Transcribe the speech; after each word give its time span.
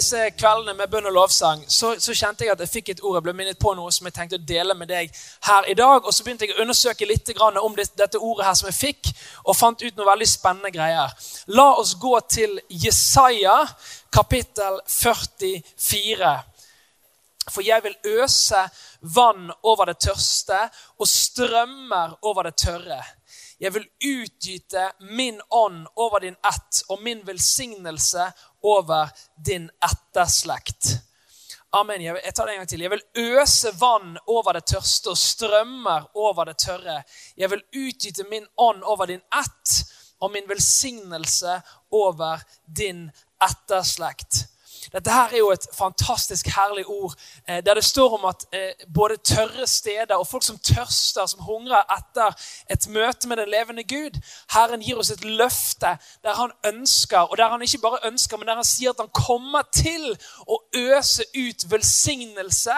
disse 0.00 0.30
kveldene 0.38 0.72
med 0.78 0.88
bønn 0.88 1.08
og 1.10 1.12
lovsang 1.12 1.64
så, 1.68 1.92
så, 2.00 2.14
kjente 2.16 2.46
jeg 2.46 2.54
at 2.54 2.62
jeg 2.64 2.72
fikk 2.72 2.88
et 2.92 3.02
ord. 3.04 3.18
Jeg 3.18 3.26
ble 3.26 3.34
minnet 3.36 3.60
på 3.60 3.74
noe 3.76 3.92
som 3.92 4.08
jeg 4.08 4.16
tenkte 4.16 4.38
å 4.38 4.46
dele 4.48 4.76
med 4.78 4.88
deg 4.88 5.10
her 5.46 5.68
i 5.68 5.76
dag. 5.76 6.06
Og 6.06 6.14
så 6.14 6.24
begynte 6.24 6.48
jeg 6.48 6.56
å 6.56 6.62
undersøke 6.64 7.08
litt 7.08 7.28
om 7.40 7.76
det, 7.76 7.90
dette 7.98 8.18
ordet 8.18 8.46
her 8.46 8.56
som 8.58 8.70
jeg 8.70 8.78
fikk, 8.78 9.10
og 9.44 9.58
fant 9.58 9.82
ut 9.82 9.96
noe 9.96 10.08
veldig 10.08 10.28
spennende 10.28 10.72
greier. 10.72 11.12
La 11.52 11.68
oss 11.80 11.94
gå 12.00 12.14
til 12.32 12.56
Jesaja 12.68 13.58
kapittel 14.12 14.80
44. 14.88 16.34
For 17.50 17.66
jeg 17.66 17.84
vil 17.84 18.20
øse 18.22 18.64
vann 19.00 19.50
over 19.66 19.90
det 19.90 19.98
tørste 20.06 20.64
og 20.98 21.08
strømmer 21.08 22.20
over 22.22 22.48
det 22.48 22.56
tørre. 22.62 23.00
Jeg 23.60 23.74
vil 23.74 23.88
utgyte 24.08 24.86
min 25.12 25.40
ånd 25.50 25.84
over 25.96 26.22
din 26.24 26.36
ett 26.48 26.82
og 26.88 27.02
min 27.04 27.20
velsignelse 27.26 28.30
over 28.62 29.08
din 29.36 29.70
etterslekt. 29.84 30.96
Amen. 31.72 32.02
Jeg 32.02 32.34
tar 32.34 32.46
det 32.46 32.52
en 32.52 32.58
gang 32.58 32.68
til. 32.68 32.82
Jeg 32.82 32.90
vil 32.90 33.02
øse 33.14 33.70
vann 33.80 34.16
over 34.26 34.56
det 34.58 34.64
tørste 34.72 35.12
og 35.12 35.18
strømmer 35.18 36.08
over 36.18 36.50
det 36.50 36.56
tørre. 36.58 37.02
Jeg 37.36 37.50
vil 37.50 37.62
utgyte 37.86 38.26
min 38.30 38.46
ånd 38.56 38.82
over 38.82 39.06
din 39.06 39.22
ett 39.38 39.74
og 40.20 40.32
min 40.34 40.48
velsignelse 40.48 41.60
over 41.90 42.42
din 42.66 43.06
etterslekt. 43.42 44.44
Dette 44.92 45.12
her 45.12 45.32
er 45.32 45.38
jo 45.38 45.50
et 45.52 45.66
fantastisk 45.76 46.46
herlig 46.56 46.86
ord 46.88 47.14
eh, 47.48 47.60
der 47.64 47.74
det 47.74 47.84
står 47.84 48.16
om 48.18 48.24
at 48.30 48.46
eh, 48.52 48.86
både 48.94 49.16
tørre 49.16 49.66
steder 49.66 50.14
og 50.16 50.26
folk 50.26 50.44
som 50.46 50.58
tørster, 50.58 51.26
som 51.26 51.44
hungrer 51.44 51.84
etter 51.96 52.34
et 52.70 52.88
møte 52.88 53.28
med 53.28 53.36
den 53.36 53.52
levende 53.52 53.84
Gud. 53.84 54.16
Herren 54.54 54.82
gir 54.82 54.98
oss 54.98 55.10
et 55.10 55.24
løfte 55.24 55.96
der 56.24 56.34
han 56.34 56.52
ønsker, 56.66 57.18
og 57.18 57.36
der 57.36 57.48
han 57.48 57.62
ikke 57.62 57.82
bare 57.82 58.06
ønsker, 58.06 58.36
men 58.36 58.48
der 58.48 58.60
han 58.60 58.64
sier 58.64 58.90
at 58.90 59.04
han 59.04 59.12
kommer 59.14 59.68
til 59.74 60.12
å 60.46 60.62
øse 60.76 61.24
ut 61.36 61.70
velsignelse 61.70 62.76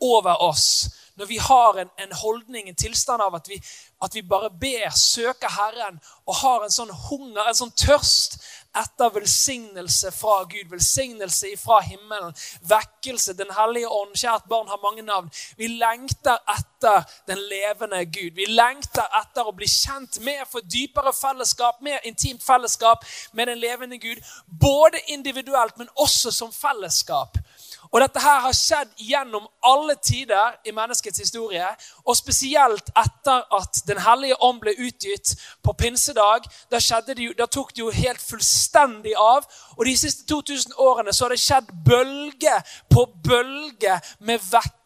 over 0.00 0.42
oss. 0.42 0.90
Når 1.16 1.26
vi 1.26 1.36
har 1.36 1.78
en, 1.78 1.88
en, 1.98 2.12
holdning, 2.12 2.68
en 2.68 2.74
tilstand 2.74 3.22
av 3.22 3.34
at 3.36 3.48
vi, 3.48 3.58
at 4.02 4.14
vi 4.14 4.22
bare 4.22 4.50
ber, 4.60 4.90
søker 4.96 5.52
Herren 5.52 6.00
og 6.26 6.38
har 6.40 6.64
en 6.64 6.72
sånn 6.72 6.90
hunger, 7.08 7.44
en 7.44 7.58
sånn 7.58 7.74
tørst 7.76 8.38
etter 8.76 9.10
velsignelse 9.14 10.12
fra 10.12 10.42
Gud, 10.44 10.70
velsignelse 10.70 11.52
fra 11.60 11.80
himmelen, 11.80 12.34
vekkelse, 12.68 13.32
Den 13.32 13.50
hellige 13.50 13.88
ånd. 13.88 14.14
Kjært 14.16 14.48
barn 14.48 14.68
har 14.68 14.80
mange 14.82 15.02
navn. 15.02 15.30
Vi 15.56 15.68
lengter 15.68 16.38
etter 16.48 17.04
den 17.28 17.38
levende 17.38 18.04
Gud. 18.04 18.32
Vi 18.36 18.46
lengter 18.48 19.08
etter 19.20 19.48
å 19.48 19.54
bli 19.56 19.68
kjent 19.68 20.20
med, 20.20 20.46
få 20.48 20.60
dypere 20.60 21.12
fellesskap, 21.12 21.80
mer 21.82 22.00
intimt 22.04 22.42
fellesskap 22.44 23.04
med 23.32 23.48
den 23.48 23.58
levende 23.58 23.98
Gud. 23.98 24.22
Både 24.46 25.00
individuelt, 25.06 25.78
men 25.78 25.88
også 25.96 26.32
som 26.32 26.52
fellesskap. 26.52 27.38
Og 27.92 28.00
dette 28.00 28.20
her 28.22 28.38
har 28.40 28.54
skjedd 28.56 28.92
gjennom 29.04 29.48
alle 29.68 29.96
tider 30.00 30.54
i 30.64 30.72
menneskets 30.72 31.20
historie. 31.20 31.66
Og 32.06 32.16
spesielt 32.16 32.92
etter 32.96 33.42
at 33.52 33.82
Den 33.86 33.98
hellige 34.00 34.38
ånd 34.40 34.60
ble 34.62 34.72
utgitt 34.78 35.34
på 35.62 35.72
pinsedag. 35.72 36.46
Da, 36.70 36.78
det 37.06 37.18
jo, 37.18 37.32
da 37.38 37.46
tok 37.46 37.74
det 37.74 37.82
jo 37.82 37.90
helt 37.90 38.22
fullstendig 38.22 39.16
av. 39.18 39.48
Og 39.76 39.84
de 39.86 39.96
siste 39.98 40.24
2000 40.28 40.78
årene 40.78 41.12
så 41.12 41.26
har 41.26 41.34
det 41.34 41.42
skjedd 41.42 41.74
bølge 41.84 42.54
på 42.90 43.08
bølge 43.24 43.98
med 44.20 44.40
vekk 44.52 44.78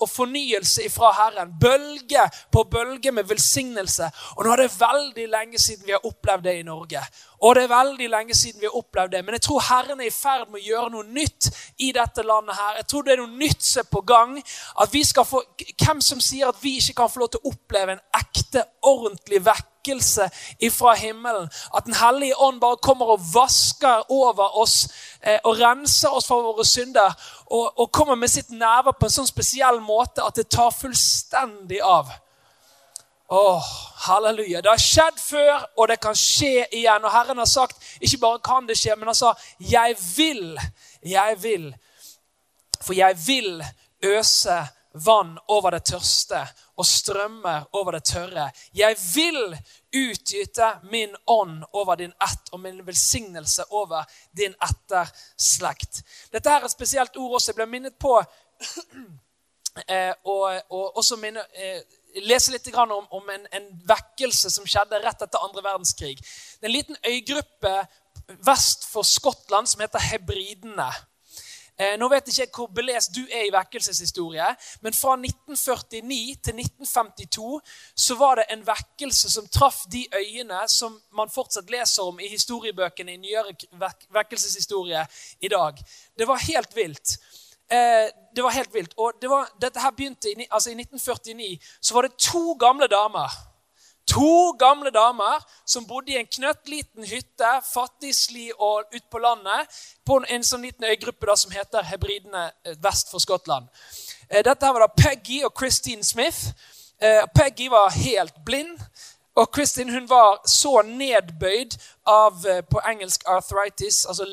og 0.00 0.08
fornyelse 0.08 0.86
ifra 0.86 1.10
Herren. 1.12 1.50
Bølge 1.60 2.22
på 2.52 2.64
bølge 2.64 3.12
med 3.12 3.28
velsignelse. 3.28 4.08
Og 4.36 4.44
nå 4.44 4.52
er 4.52 4.62
det 4.62 4.80
veldig 4.80 5.26
lenge 5.28 5.58
siden 5.58 5.84
vi 5.86 5.92
har 5.92 6.06
opplevd 6.06 6.44
det 6.44 6.54
i 6.60 6.62
Norge. 6.64 7.02
Og 7.42 7.54
det 7.54 7.64
er 7.64 7.72
veldig 7.74 8.08
lenge 8.10 8.34
siden 8.34 8.60
vi 8.60 8.68
har 8.70 8.78
opplevd 8.78 9.12
det. 9.12 9.24
Men 9.24 9.36
jeg 9.38 9.46
tror 9.48 9.66
Herren 9.68 10.00
er 10.00 10.08
i 10.08 10.14
ferd 10.14 10.46
med 10.50 10.60
å 10.60 10.64
gjøre 10.68 10.94
noe 10.94 11.08
nytt 11.08 11.50
i 11.78 11.92
dette 11.92 12.22
landet. 12.22 12.56
her. 12.56 12.76
Jeg 12.76 12.86
tror 12.86 13.02
det 13.02 13.12
er 13.12 13.22
noe 13.22 13.38
nytt 13.38 13.62
som 13.62 13.80
er 13.80 13.90
på 13.90 14.00
gang. 14.00 14.38
At 14.80 14.92
vi 14.92 15.04
skal 15.04 15.24
få, 15.24 15.42
Hvem 15.84 16.00
som 16.00 16.20
sier 16.20 16.48
at 16.48 16.62
vi 16.62 16.76
ikke 16.78 16.94
kan 17.02 17.10
få 17.10 17.20
lov 17.20 17.28
til 17.34 17.40
å 17.44 17.52
oppleve 17.52 17.92
en 17.92 18.04
ekte, 18.20 18.64
ordentlig 18.82 19.44
vekk 19.44 19.70
vekkelse 19.84 20.30
ifra 20.60 20.94
himmelen. 20.94 21.48
At 21.76 21.84
Den 21.84 21.94
hellige 21.94 22.34
ånd 22.36 22.60
bare 22.60 22.76
kommer 22.76 23.06
og 23.06 23.20
vasker 23.34 24.10
over 24.10 24.56
oss 24.58 24.88
eh, 25.22 25.38
og 25.44 25.58
renser 25.60 26.08
oss 26.08 26.26
for 26.26 26.42
våre 26.42 26.64
synder. 26.64 27.12
Og, 27.50 27.78
og 27.78 27.92
kommer 27.92 28.14
med 28.14 28.28
sitt 28.28 28.50
nærvær 28.50 28.96
på 28.98 29.06
en 29.06 29.10
sånn 29.10 29.28
spesiell 29.28 29.80
måte 29.80 30.24
at 30.24 30.36
det 30.36 30.48
tar 30.48 30.70
fullstendig 30.70 31.80
av. 31.82 32.08
Åh, 33.36 33.64
halleluja. 33.96 34.62
Det 34.62 34.68
har 34.68 34.78
skjedd 34.78 35.16
før, 35.18 35.64
og 35.76 35.88
det 35.90 35.96
kan 35.98 36.14
skje 36.14 36.68
igjen. 36.70 37.02
Og 37.02 37.10
Herren 37.10 37.40
har 37.42 37.48
sagt 37.50 37.80
ikke 37.98 38.20
bare 38.22 38.42
kan 38.46 38.68
det 38.68 38.76
skje, 38.78 38.94
men 38.96 39.10
han 39.10 39.14
sa 39.18 39.32
'jeg 39.58 39.96
vil'. 40.16 40.60
Jeg 41.02 41.42
vil. 41.42 41.74
For 42.82 42.94
jeg 42.94 43.16
vil 43.26 43.64
øse 44.02 44.68
vann 44.94 45.38
over 45.48 45.70
det 45.70 45.84
tørste 45.84 46.46
og 46.76 46.86
strømmer 46.86 47.68
over 47.72 47.90
det 47.90 48.04
tørre. 48.04 48.50
Jeg 48.74 48.96
vil 49.14 49.58
utgyte 49.94 50.78
min 50.82 51.16
ånd 51.26 51.64
over 51.72 51.94
din 51.94 52.12
ett 52.22 52.52
og 52.52 52.60
min 52.60 52.86
velsignelse 52.86 53.64
over 53.70 54.04
din 54.36 54.54
etterslekt. 54.62 56.02
Dette 56.32 56.50
her 56.50 56.60
er 56.60 56.64
et 56.64 56.70
spesielt 56.70 57.16
ord 57.16 57.34
også. 57.34 57.50
Jeg 57.50 57.54
ble 57.54 57.66
minnet 57.66 57.98
på 57.98 58.22
eh, 59.88 60.14
og, 60.24 60.62
og, 60.70 60.96
også 60.96 61.16
minne, 61.16 61.40
eh, 61.54 61.82
lese 62.22 62.52
litt 62.52 62.68
om, 62.74 63.06
om 63.10 63.30
en, 63.30 63.46
en, 63.50 63.66
vekkelse 63.88 64.50
som 64.50 64.66
skjedde 64.66 65.00
rett 65.02 65.22
etter 65.22 65.42
andre 65.42 65.64
verdenskrig. 65.64 66.18
Det 66.20 66.66
er 66.66 66.70
en 66.70 66.76
liten 66.76 67.00
øygruppe 67.06 67.74
vest 68.46 68.86
for 68.88 69.02
Skottland 69.02 69.68
som 69.68 69.82
heter 69.84 69.98
hebridene. 70.12 70.90
Eh, 71.74 71.96
nå 71.98 72.06
vet 72.06 72.28
jeg 72.30 72.46
ikke 72.46 72.60
hvor 72.62 72.70
belest 72.70 73.16
du 73.16 73.24
er 73.24 73.48
i 73.48 73.50
vekkelseshistorie, 73.50 74.46
men 74.84 74.94
fra 74.94 75.16
1949 75.18 76.36
til 76.46 76.60
1952 76.62 77.48
så 77.98 78.16
var 78.20 78.38
det 78.38 78.44
en 78.54 78.62
vekkelse 78.66 79.30
som 79.32 79.48
traff 79.50 79.80
de 79.90 80.04
øyene 80.14 80.60
som 80.70 80.94
man 81.18 81.32
fortsatt 81.34 81.70
leser 81.74 82.06
om 82.06 82.20
i 82.22 82.30
historiebøkene 82.30 83.16
i 83.16 83.22
nyere 83.24 83.56
vekkelseshistorie 84.14 85.02
i 85.42 85.50
dag. 85.50 85.82
Det 86.18 86.28
var 86.30 86.46
helt 86.46 86.76
vilt. 86.76 87.18
Eh, 87.70 88.10
det 88.36 88.42
var 88.42 88.50
helt 88.50 88.74
vilt. 88.74 88.94
Og 88.96 89.12
det 89.22 89.30
var, 89.30 89.48
dette 89.60 89.80
her 89.80 89.90
begynte 89.90 90.30
i, 90.30 90.46
altså 90.50 90.70
i 90.70 90.78
1949. 90.78 91.58
Så 91.80 91.94
var 91.94 92.08
det 92.08 92.18
to 92.18 92.52
gamle 92.60 92.86
damer 92.90 93.30
To 94.06 94.52
gamle 94.58 94.90
damer 94.90 95.40
som 95.66 95.86
bodde 95.88 96.12
i 96.12 96.18
en 96.20 96.28
knøttliten 96.28 97.06
hytte, 97.08 97.50
fattigslig 97.64 98.50
og 98.58 98.84
ute 98.92 99.06
på 99.10 99.20
landet, 99.22 99.70
på 100.04 100.18
en 100.28 100.44
sånn 100.44 100.66
liten 100.66 100.84
øygruppe 100.90 101.28
da, 101.30 101.36
som 101.40 101.54
heter 101.54 101.86
Hebridene 101.88 102.50
eh, 102.66 102.76
vest 102.84 103.08
for 103.12 103.24
Skottland. 103.24 103.70
Eh, 104.28 104.42
dette 104.44 104.60
her 104.60 104.76
var 104.76 104.84
da 104.84 104.92
Peggy 104.92 105.40
og 105.48 105.54
Christine 105.56 106.04
Smith. 106.04 106.52
Eh, 107.00 107.24
Peggy 107.32 107.70
var 107.72 107.96
helt 107.96 108.36
blind. 108.44 108.76
Og 109.34 109.50
Kristin 109.50 109.90
hun 109.90 110.08
var 110.08 110.48
så 110.48 110.82
nedbøyd 110.86 111.74
av 112.06 112.44
på 112.70 112.80
engelsk 112.90 113.24
arthritis, 113.26 114.04
altså 114.06 114.24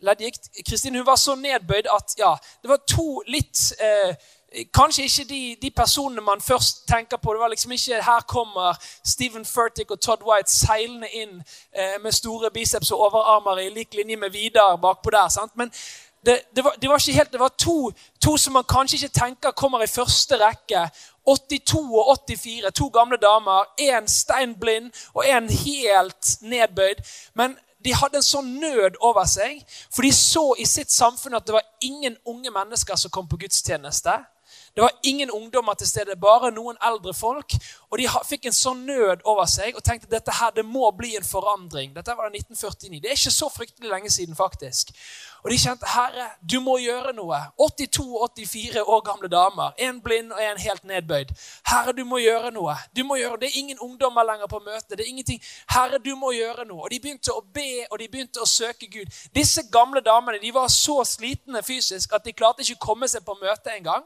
leddgikt. 0.00 0.48
Kristin 0.68 0.96
hun 0.96 1.06
var 1.06 1.16
så 1.16 1.34
nedbøyd 1.34 1.86
at 1.94 2.14
ja, 2.18 2.34
det 2.62 2.70
var 2.70 2.82
to 2.88 3.22
litt 3.26 3.72
eh, 3.80 4.14
Kanskje 4.74 5.02
ikke 5.02 5.24
de, 5.28 5.56
de, 5.62 5.70
personene 5.70 6.20
man 6.20 6.40
først 6.40 6.88
tenker 6.88 7.16
på. 7.16 7.32
Det 7.32 7.40
var 7.40 7.48
liksom 7.48 7.72
ikke 7.72 8.02
Her 8.02 8.20
kommer 8.28 8.84
Stephen 9.04 9.44
Furtick 9.44 9.90
og 9.90 10.00
Todd 10.00 10.22
White 10.24 10.50
seilende 10.50 11.08
inn 11.12 11.42
eh, 11.76 12.00
med 12.02 12.12
store 12.12 12.50
biceps 12.50 12.90
og 12.90 13.00
overarmer 13.00 13.58
i 13.58 13.68
lik 13.68 13.94
linje 13.94 14.16
med 14.16 14.30
Vidar 14.30 14.76
bakpå 14.76 15.10
der. 15.10 15.28
sant? 15.28 15.52
Men 15.56 15.70
det, 16.26 16.40
det, 16.56 16.64
var, 16.64 16.74
det, 16.82 16.88
var, 16.88 16.96
ikke 16.96 17.12
helt, 17.12 17.32
det 17.32 17.40
var 17.40 17.48
to, 17.58 17.92
to, 18.24 18.36
som 18.36 18.52
man 18.52 18.64
kanskje 18.64 18.96
ikke 18.96 19.20
tenker 19.20 19.50
kommer 19.50 19.82
i 19.82 19.86
første 19.86 20.40
rekke. 20.46 20.88
82 21.28 21.78
og 22.00 22.18
84, 22.26 22.72
to 22.74 22.88
gamle 22.88 23.20
damer. 23.20 23.68
Én 23.80 24.08
steinblind 24.08 24.92
og 25.14 25.24
én 25.28 25.50
helt 25.52 26.36
nedbøyd. 26.40 27.04
Men 27.34 27.58
de 27.84 27.94
hadde 27.94 28.18
en 28.18 28.26
sånn 28.26 28.48
nød 28.58 28.98
over 29.04 29.28
seg, 29.28 29.60
for 29.94 30.02
de 30.02 30.10
så 30.14 30.42
i 30.58 30.66
sitt 30.66 30.90
samfunn 30.90 31.36
at 31.38 31.46
det 31.46 31.54
var 31.54 31.68
ingen 31.84 32.16
unge 32.26 32.50
mennesker 32.50 32.98
som 32.98 33.12
kom 33.14 33.28
på 33.30 33.38
gudstjeneste. 33.44 34.16
Det 34.74 34.82
var 34.82 34.90
ingen 35.02 35.30
ungdommer 35.30 35.74
til 35.74 35.88
stede, 35.88 36.16
bare 36.16 36.50
noen 36.54 36.76
eldre 36.86 37.14
folk. 37.14 37.54
Og 37.90 37.98
de 37.98 38.06
fikk 38.28 38.46
en 38.46 38.54
sånn 38.54 38.84
nød 38.86 39.24
over 39.26 39.48
seg 39.50 39.76
og 39.76 39.82
tenkte 39.82 40.06
at 40.06 40.12
dette 40.18 40.36
her, 40.38 40.52
det 40.54 40.64
må 40.66 40.90
bli 40.94 41.16
en 41.18 41.26
forandring. 41.26 41.90
Dette 41.96 42.14
var 42.14 42.30
det 42.30 42.44
1949. 42.44 43.00
Det 43.02 43.10
er 43.10 43.18
ikke 43.18 43.34
så 43.34 43.48
fryktelig 43.50 43.90
lenge 43.90 44.12
siden, 44.14 44.38
faktisk. 44.38 44.92
Og 45.44 45.50
de 45.50 45.58
kjente 45.58 45.86
Herre, 45.86 46.28
du 46.52 46.58
må 46.60 46.78
gjøre 46.82 47.12
noe. 47.16 47.38
82-84 47.60 48.82
år 48.82 49.00
gamle 49.06 49.28
damer. 49.30 49.74
En 49.78 50.00
blind 50.02 50.32
og 50.32 50.42
en 50.42 50.58
helt 50.58 50.84
nedbøyd. 50.84 51.30
Herre, 51.70 51.92
du 51.92 52.04
må 52.04 52.18
gjøre 52.18 52.50
noe. 52.54 52.74
Du 52.96 53.04
må 53.04 53.16
gjøre, 53.16 53.40
Det 53.40 53.48
er 53.48 53.58
ingen 53.58 53.78
ungdommer 53.78 54.24
lenger 54.24 54.46
på 54.46 54.58
møtet. 54.58 54.98
det 54.98 55.00
er 55.00 55.10
ingenting. 55.10 55.42
Herre, 55.70 55.98
du 55.98 56.16
må 56.16 56.32
gjøre 56.32 56.64
noe. 56.64 56.82
Og 56.82 56.90
De 56.90 57.00
begynte 57.00 57.32
å 57.32 57.40
be 57.54 57.86
og 57.90 57.98
de 57.98 58.08
begynte 58.08 58.40
å 58.40 58.46
søke 58.46 58.86
Gud. 58.90 59.06
Disse 59.34 59.62
gamle 59.72 60.00
damene 60.00 60.40
de 60.42 60.54
var 60.54 60.68
så 60.68 61.04
slitne 61.04 61.62
fysisk 61.62 62.12
at 62.12 62.24
de 62.24 62.32
klarte 62.32 62.62
ikke 62.62 62.78
å 62.80 62.86
komme 62.86 63.08
seg 63.08 63.24
på 63.24 63.36
møtet 63.40 63.72
engang. 63.76 64.04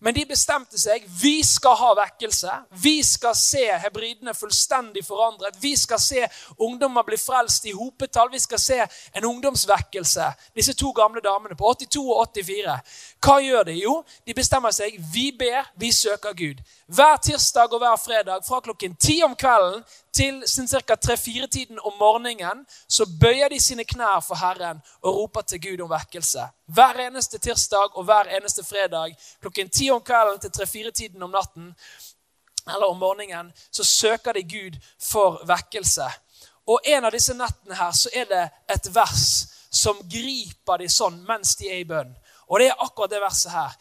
Men 0.00 0.14
de 0.14 0.24
bestemte 0.28 0.78
seg. 0.80 1.04
Vi 1.20 1.40
skal 1.44 1.76
ha 1.80 1.92
vekkelse. 1.96 2.52
Vi 2.82 3.02
skal 3.06 3.34
se 3.38 3.64
hebridene 3.82 4.34
fullstendig 4.34 5.04
forandret. 5.06 5.56
Vi 5.60 5.74
skal 5.76 6.00
se 6.02 6.26
ungdommer 6.58 7.06
bli 7.06 7.18
frelst 7.20 7.66
i 7.66 7.74
hopetall. 7.76 8.30
Vi 8.32 8.40
skal 8.42 8.60
se 8.60 8.80
en 9.14 9.24
ungdomsvekkelse. 9.24 10.30
Disse 10.56 10.74
to 10.76 10.92
gamle 10.96 11.22
damene 11.24 11.56
på 11.56 11.72
82 11.72 12.04
og 12.04 12.26
84. 12.36 12.78
Hva 13.24 13.38
gjør 13.42 13.68
de? 13.70 13.76
Jo, 13.80 13.94
de 14.26 14.36
bestemmer 14.36 14.74
seg. 14.76 14.98
Vi 15.12 15.30
ber, 15.38 15.70
vi 15.80 15.92
søker 15.92 16.36
Gud. 16.36 16.62
Hver 16.86 17.16
tirsdag 17.22 17.72
og 17.72 17.82
hver 17.82 17.96
fredag 18.00 18.44
fra 18.46 18.60
klokken 18.60 18.94
ti 19.00 19.20
om 19.24 19.34
kvelden 19.36 19.82
til 20.16 20.42
ca. 20.46 20.94
tre-fire-tiden 20.94 21.78
om 21.78 21.92
morgenen 21.98 22.64
så 22.88 23.04
bøyer 23.20 23.48
de 23.52 23.60
sine 23.60 23.84
knær 23.84 24.20
for 24.24 24.40
Herren 24.40 24.80
og 25.02 25.14
roper 25.14 25.40
til 25.40 25.60
Gud 25.60 25.84
om 25.84 25.90
vekkelse. 25.90 26.48
Hver 26.66 27.00
eneste 27.06 27.38
tirsdag 27.38 27.96
og 27.96 28.04
hver 28.04 28.30
eneste 28.38 28.64
fredag 28.64 29.16
klokken 29.40 29.70
ti 29.70 29.90
om 29.90 30.00
kvelden 30.00 30.40
til 30.40 30.52
tre-fire-tiden 30.52 31.22
om 31.22 31.30
natten 31.30 31.74
eller 32.74 32.86
om 32.86 32.98
morgenen 32.98 33.52
så 33.70 33.84
søker 33.84 34.32
de 34.32 34.42
Gud 34.42 34.78
for 35.02 35.42
vekkelse. 35.46 36.08
Og 36.66 36.80
en 36.84 37.04
av 37.04 37.12
disse 37.14 37.34
nettene 37.34 37.76
her 37.78 37.92
så 37.94 38.10
er 38.14 38.24
det 38.30 38.44
et 38.74 38.88
vers 38.94 39.26
som 39.70 40.00
griper 40.10 40.80
de 40.80 40.88
sånn 40.90 41.20
mens 41.28 41.54
de 41.60 41.68
er 41.70 41.82
i 41.82 41.88
bønn. 41.88 42.14
Og 42.48 42.60
det 42.60 42.70
er 42.70 42.82
akkurat 42.82 43.12
det 43.12 43.22
verset 43.22 43.52
her. 43.52 43.76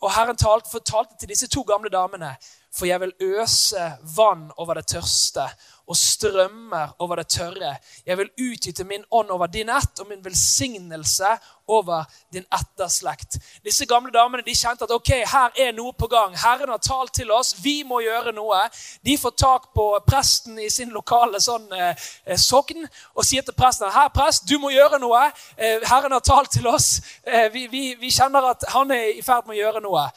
Og 0.00 0.12
Herren 0.14 0.36
talte, 0.38 0.70
fortalte 0.70 1.18
til 1.18 1.28
disse 1.28 1.48
to 1.50 1.64
gamle 1.66 1.90
damene 1.90 2.36
for 2.74 2.86
jeg 2.86 3.00
vil 3.00 3.14
øse 3.20 3.92
vann 4.16 4.50
over 4.56 4.80
det 4.80 4.86
tørste 4.90 5.46
og 5.86 5.96
strømmer 5.96 6.94
over 6.98 7.16
det 7.16 7.26
tørre. 7.28 7.76
Jeg 8.06 8.18
vil 8.18 8.30
utgyte 8.40 8.84
min 8.84 9.04
ånd 9.10 9.30
over 9.30 9.46
din 9.46 9.68
ett 9.68 10.00
og 10.00 10.08
min 10.08 10.24
velsignelse 10.24 11.28
over 11.68 12.04
din 12.32 12.44
etterslekt. 12.52 13.36
Disse 13.64 13.86
gamle 13.86 14.12
damene 14.12 14.42
de 14.46 14.54
kjente 14.56 14.84
at 14.84 14.94
ok, 14.94 15.10
her 15.28 15.60
er 15.60 15.72
noe 15.76 15.92
på 15.92 16.08
gang. 16.08 16.36
Herren 16.40 16.72
har 16.72 16.80
talt 16.80 17.12
til 17.14 17.30
oss. 17.32 17.54
Vi 17.62 17.82
må 17.84 18.00
gjøre 18.00 18.32
noe. 18.32 18.62
De 19.04 19.18
får 19.20 19.36
tak 19.36 19.70
på 19.76 19.86
presten 20.08 20.58
i 20.58 20.70
sin 20.70 20.92
lokale 20.92 21.40
sånn, 21.40 21.68
eh, 21.72 21.94
sogn 22.36 22.88
og 23.14 23.24
sier 23.24 23.42
til 23.42 23.54
presten 23.54 23.92
her 23.92 24.08
prest, 24.08 24.48
du 24.48 24.58
må 24.58 24.72
gjøre 24.72 24.98
noe. 24.98 25.30
Eh, 25.56 25.80
Herren 25.84 26.12
har 26.12 26.20
talt 26.20 26.50
til 26.50 26.66
oss. 26.66 27.00
Eh, 27.26 27.50
vi, 27.52 27.66
vi, 27.66 27.94
vi 28.00 28.10
kjenner 28.10 28.50
at 28.50 28.64
han 28.72 28.90
er 28.90 29.12
i 29.12 29.22
ferd 29.22 29.46
med 29.46 29.58
å 29.58 29.60
gjøre 29.60 29.84
noe. 29.84 30.08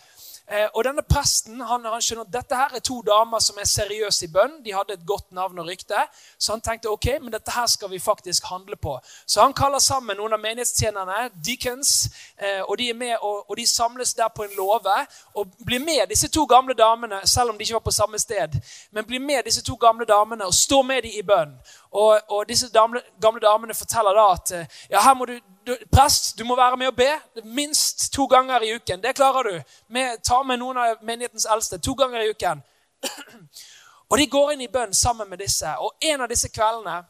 Eh, 0.51 0.67
og 0.73 0.83
denne 0.88 1.03
presten 1.03 1.59
han, 1.59 1.83
han, 1.83 2.01
skjønner 2.01 2.23
at 2.23 2.31
dette 2.31 2.55
her 2.55 2.75
er 2.77 2.83
to 2.85 3.01
damer 3.03 3.41
som 3.44 3.57
er 3.59 3.67
seriøse 3.67 4.25
i 4.25 4.29
bønn. 4.31 4.61
De 4.63 4.71
hadde 4.71 4.95
et 4.95 5.03
godt 5.07 5.33
navn 5.35 5.59
og 5.59 5.67
rykte. 5.67 5.99
Så 6.39 6.53
han 6.53 6.63
tenkte 6.63 6.91
ok, 6.91 7.07
men 7.21 7.33
dette 7.33 7.51
her 7.51 7.67
skal 7.67 7.91
vi 7.91 7.99
faktisk 7.99 8.47
handle 8.47 8.77
på. 8.79 8.94
Så 9.25 9.41
han 9.44 9.55
kaller 9.57 9.83
sammen 9.83 10.15
noen 10.15 10.38
av 10.38 10.39
menighetstjenerne, 10.39 11.17
deacons, 11.44 12.07
eh, 12.38 12.61
og 12.63 12.77
de 12.79 12.88
er 12.94 12.95
med, 12.95 13.17
og, 13.19 13.44
og, 13.49 13.57
de 13.59 13.67
samles 13.67 14.13
der 14.15 14.31
på 14.35 14.47
en 14.47 14.55
låve. 14.55 14.95
Og 15.35 15.51
blir 15.65 15.83
med 15.83 16.07
disse 16.09 16.31
to 16.31 16.45
gamle 16.47 16.73
damene, 16.73 17.19
selv 17.27 17.51
om 17.51 17.57
de 17.57 17.67
ikke 17.67 17.79
var 17.81 17.88
på 17.89 17.97
samme 17.99 18.19
sted. 18.19 18.55
Men 18.91 19.05
blir 19.05 19.19
med 19.19 19.44
disse 19.45 19.63
to 19.63 19.75
gamle 19.75 20.07
damene 20.07 20.47
og 20.47 20.53
står 20.53 20.88
med 20.88 21.03
dem 21.03 21.19
i 21.19 21.27
bønn. 21.27 21.57
Og, 21.91 22.19
og 22.29 22.47
disse 22.47 22.71
gamle, 22.73 23.01
gamle, 23.21 23.44
damene 23.44 23.75
forteller 23.75 24.15
da 24.15 24.31
at 24.31 24.55
eh, 24.55 24.81
ja, 24.91 25.03
her 25.03 25.13
må 25.13 25.27
du, 25.27 25.35
du, 25.67 25.77
prest, 25.91 26.37
du 26.37 26.43
må 26.43 26.55
være 26.55 26.77
med 26.77 26.87
og 26.87 26.95
be 26.95 27.41
minst 27.43 28.13
to 28.13 28.25
ganger 28.25 28.63
i 28.63 28.75
uken. 28.75 29.03
Det 29.03 29.15
klarer 29.15 29.43
du. 29.43 29.61
Vi 29.87 30.03
ta 30.23 30.41
med 30.43 30.61
noen 30.61 30.77
av 30.79 31.01
menighetens 31.03 31.47
eldste 31.51 31.79
to 31.83 31.93
ganger 31.93 32.23
i 32.23 32.29
uken. 32.29 32.63
Og 34.09 34.17
de 34.17 34.29
går 34.31 34.53
inn 34.53 34.61
i 34.63 34.69
bønn 34.71 34.93
sammen 34.95 35.27
med 35.29 35.41
disse. 35.43 35.67
Og 35.83 35.97
en 35.99 36.23
av 36.23 36.29
disse 36.31 36.47
kveldene, 36.49 37.01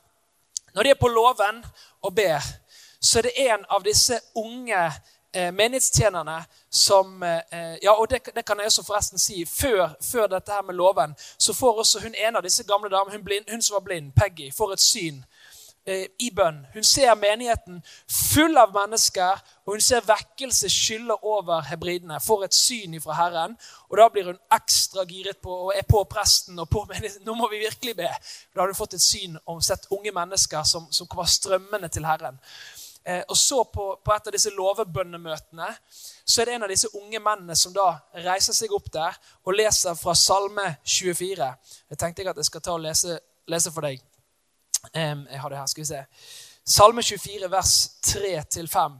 når 0.73 0.83
de 0.83 0.89
er 0.89 0.97
på 0.97 1.11
låven 1.13 1.61
og 2.01 2.15
ber, 2.15 2.41
så 2.99 3.19
er 3.19 3.27
det 3.27 3.35
en 3.45 3.65
av 3.69 3.85
disse 3.85 4.17
unge 4.35 4.79
eh, 5.33 5.51
menighetstjenerne 5.53 6.39
som 6.69 7.21
eh, 7.23 7.77
Ja, 7.83 7.93
og 7.93 8.09
det, 8.09 8.23
det, 8.35 8.45
kan 8.45 8.57
jeg 8.57 8.73
også 8.73 8.87
forresten 8.87 9.21
si. 9.21 9.45
Før, 9.45 9.93
før, 10.01 10.25
dette 10.27 10.51
her 10.51 10.65
med 10.65 10.75
låven 10.75 11.13
så 11.37 11.53
får 11.53 11.83
også 11.83 12.01
hun 12.01 12.17
ene 12.17 12.41
av 12.41 12.43
disse 12.43 12.65
gamle 12.65 12.89
damene, 12.89 13.21
hun, 13.21 13.51
hun 13.51 13.61
som 13.61 13.77
var 13.77 13.85
blind, 13.85 14.11
Peggy, 14.17 14.49
får 14.57 14.73
et 14.73 14.81
syn 14.81 15.21
i 15.87 16.29
bønn. 16.35 16.59
Hun 16.73 16.83
ser 16.83 17.13
menigheten 17.15 17.79
full 18.11 18.57
av 18.59 18.73
mennesker, 18.75 19.39
og 19.65 19.77
hun 19.77 19.83
ser 19.83 20.03
vekkelse 20.07 20.69
skylle 20.71 21.15
over 21.23 21.61
hebridene. 21.69 22.19
Får 22.23 22.47
et 22.47 22.57
syn 22.57 22.97
ifra 22.97 23.15
Herren, 23.15 23.55
og 23.87 23.99
da 23.99 24.07
blir 24.11 24.31
hun 24.31 24.41
ekstra 24.53 25.05
giret 25.07 25.39
på 25.43 25.53
og 25.67 25.71
er 25.75 25.87
på 25.87 26.03
presten 26.11 26.59
og 26.59 26.67
på 26.71 26.83
menigheten. 26.89 27.23
Nå 27.27 27.37
må 27.39 27.47
vi 27.51 27.63
virkelig 27.63 27.95
be. 27.99 28.09
Da 28.53 28.61
har 28.61 28.71
hun 28.71 28.79
fått 28.79 28.97
et 28.97 29.05
syn 29.05 29.39
og 29.45 29.63
sett 29.63 29.87
unge 29.95 30.11
mennesker 30.11 30.67
som, 30.67 30.89
som 30.91 31.07
kommer 31.07 31.29
strømmende 31.31 31.91
til 31.93 32.07
Herren. 32.07 32.41
Eh, 33.07 33.23
og 33.29 33.37
så 33.37 33.63
på, 33.63 33.85
på, 34.03 34.11
et 34.11 34.27
av 34.27 34.35
disse 34.35 34.51
lovebønnemøtene 34.51 35.69
så 36.27 36.41
er 36.41 36.49
det 36.49 36.57
en 36.57 36.65
av 36.67 36.71
disse 36.73 36.89
unge 36.99 37.21
mennene 37.23 37.55
som 37.55 37.71
da 37.71 37.93
reiser 38.25 38.57
seg 38.57 38.73
opp 38.75 38.89
der 38.91 39.15
og 39.45 39.55
leser 39.55 39.95
fra 39.95 40.15
Salme 40.19 40.73
24. 40.83 41.47
Jeg 41.87 42.01
tenkte 42.01 42.25
jeg 42.25 42.33
at 42.33 42.43
jeg 42.43 42.49
skal 42.49 42.65
ta 42.65 42.75
og 42.75 42.83
lese, 42.83 43.15
lese 43.47 43.71
for 43.71 43.87
deg. 43.87 44.03
Jeg 44.93 45.41
har 45.41 45.49
det 45.49 45.57
her, 45.57 45.65
skal 45.65 45.81
vi 45.81 45.87
se. 45.87 46.05
Salme 46.65 47.03
24, 47.03 47.51
vers 47.51 47.73
3-5. 48.05 48.97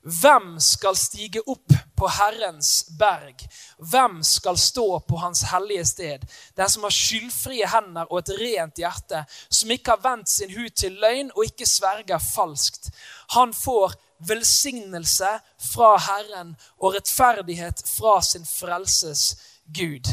Hvem 0.00 0.54
skal 0.60 0.96
stige 0.96 1.42
opp 1.44 1.74
på 1.96 2.08
Herrens 2.08 2.86
berg? 2.98 3.42
Hvem 3.76 4.22
skal 4.24 4.56
stå 4.58 4.86
på 5.04 5.18
Hans 5.20 5.42
hellige 5.50 5.84
sted? 5.84 6.24
Den 6.56 6.70
som 6.72 6.86
har 6.86 6.94
skyldfrie 6.94 7.68
hender 7.68 8.08
og 8.08 8.22
et 8.22 8.32
rent 8.40 8.80
hjerte, 8.80 9.24
som 9.50 9.70
ikke 9.70 9.92
har 9.92 10.00
vendt 10.06 10.32
sin 10.32 10.54
hud 10.56 10.70
til 10.72 10.96
løgn 11.02 11.28
og 11.34 11.44
ikke 11.44 11.68
sverger 11.68 12.22
falskt. 12.30 12.88
Han 13.36 13.52
får 13.52 13.98
velsignelse 14.24 15.34
fra 15.72 15.92
Herren 16.06 16.56
og 16.78 16.96
rettferdighet 16.96 17.84
fra 17.84 18.22
sin 18.24 18.48
frelses 18.48 19.34
Gud. 19.68 20.08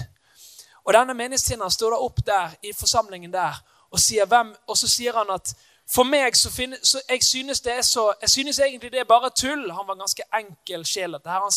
Og 0.84 0.94
Denne 0.96 1.16
menighetstjeneren 1.16 1.72
står 1.72 1.96
da 1.96 2.04
opp 2.04 2.20
der 2.28 2.60
i 2.64 2.76
forsamlingen 2.76 3.32
der 3.32 3.56
og 3.92 4.00
sier, 4.00 4.26
hvem, 4.26 4.56
og 4.68 4.78
så 4.78 4.88
sier 4.88 5.18
han 5.18 5.30
at 5.34 5.54
for 5.88 6.04
meg 6.04 6.36
så, 6.36 6.52
finne, 6.52 6.78
så 6.84 7.00
jeg 7.10 7.24
synes 7.24 7.62
det 7.64 7.74
er 7.74 7.82
så, 7.82 8.14
jeg 8.22 8.30
synes 8.30 8.60
egentlig 8.60 8.92
det 8.92 9.00
er 9.00 9.08
bare 9.08 9.30
tull. 9.30 9.70
Han 9.72 9.88
var 9.88 9.96
ganske 9.96 10.24
enkel 10.36 10.84
sjel. 10.86 11.16
Dette 11.16 11.32
her 11.32 11.46
han 11.46 11.54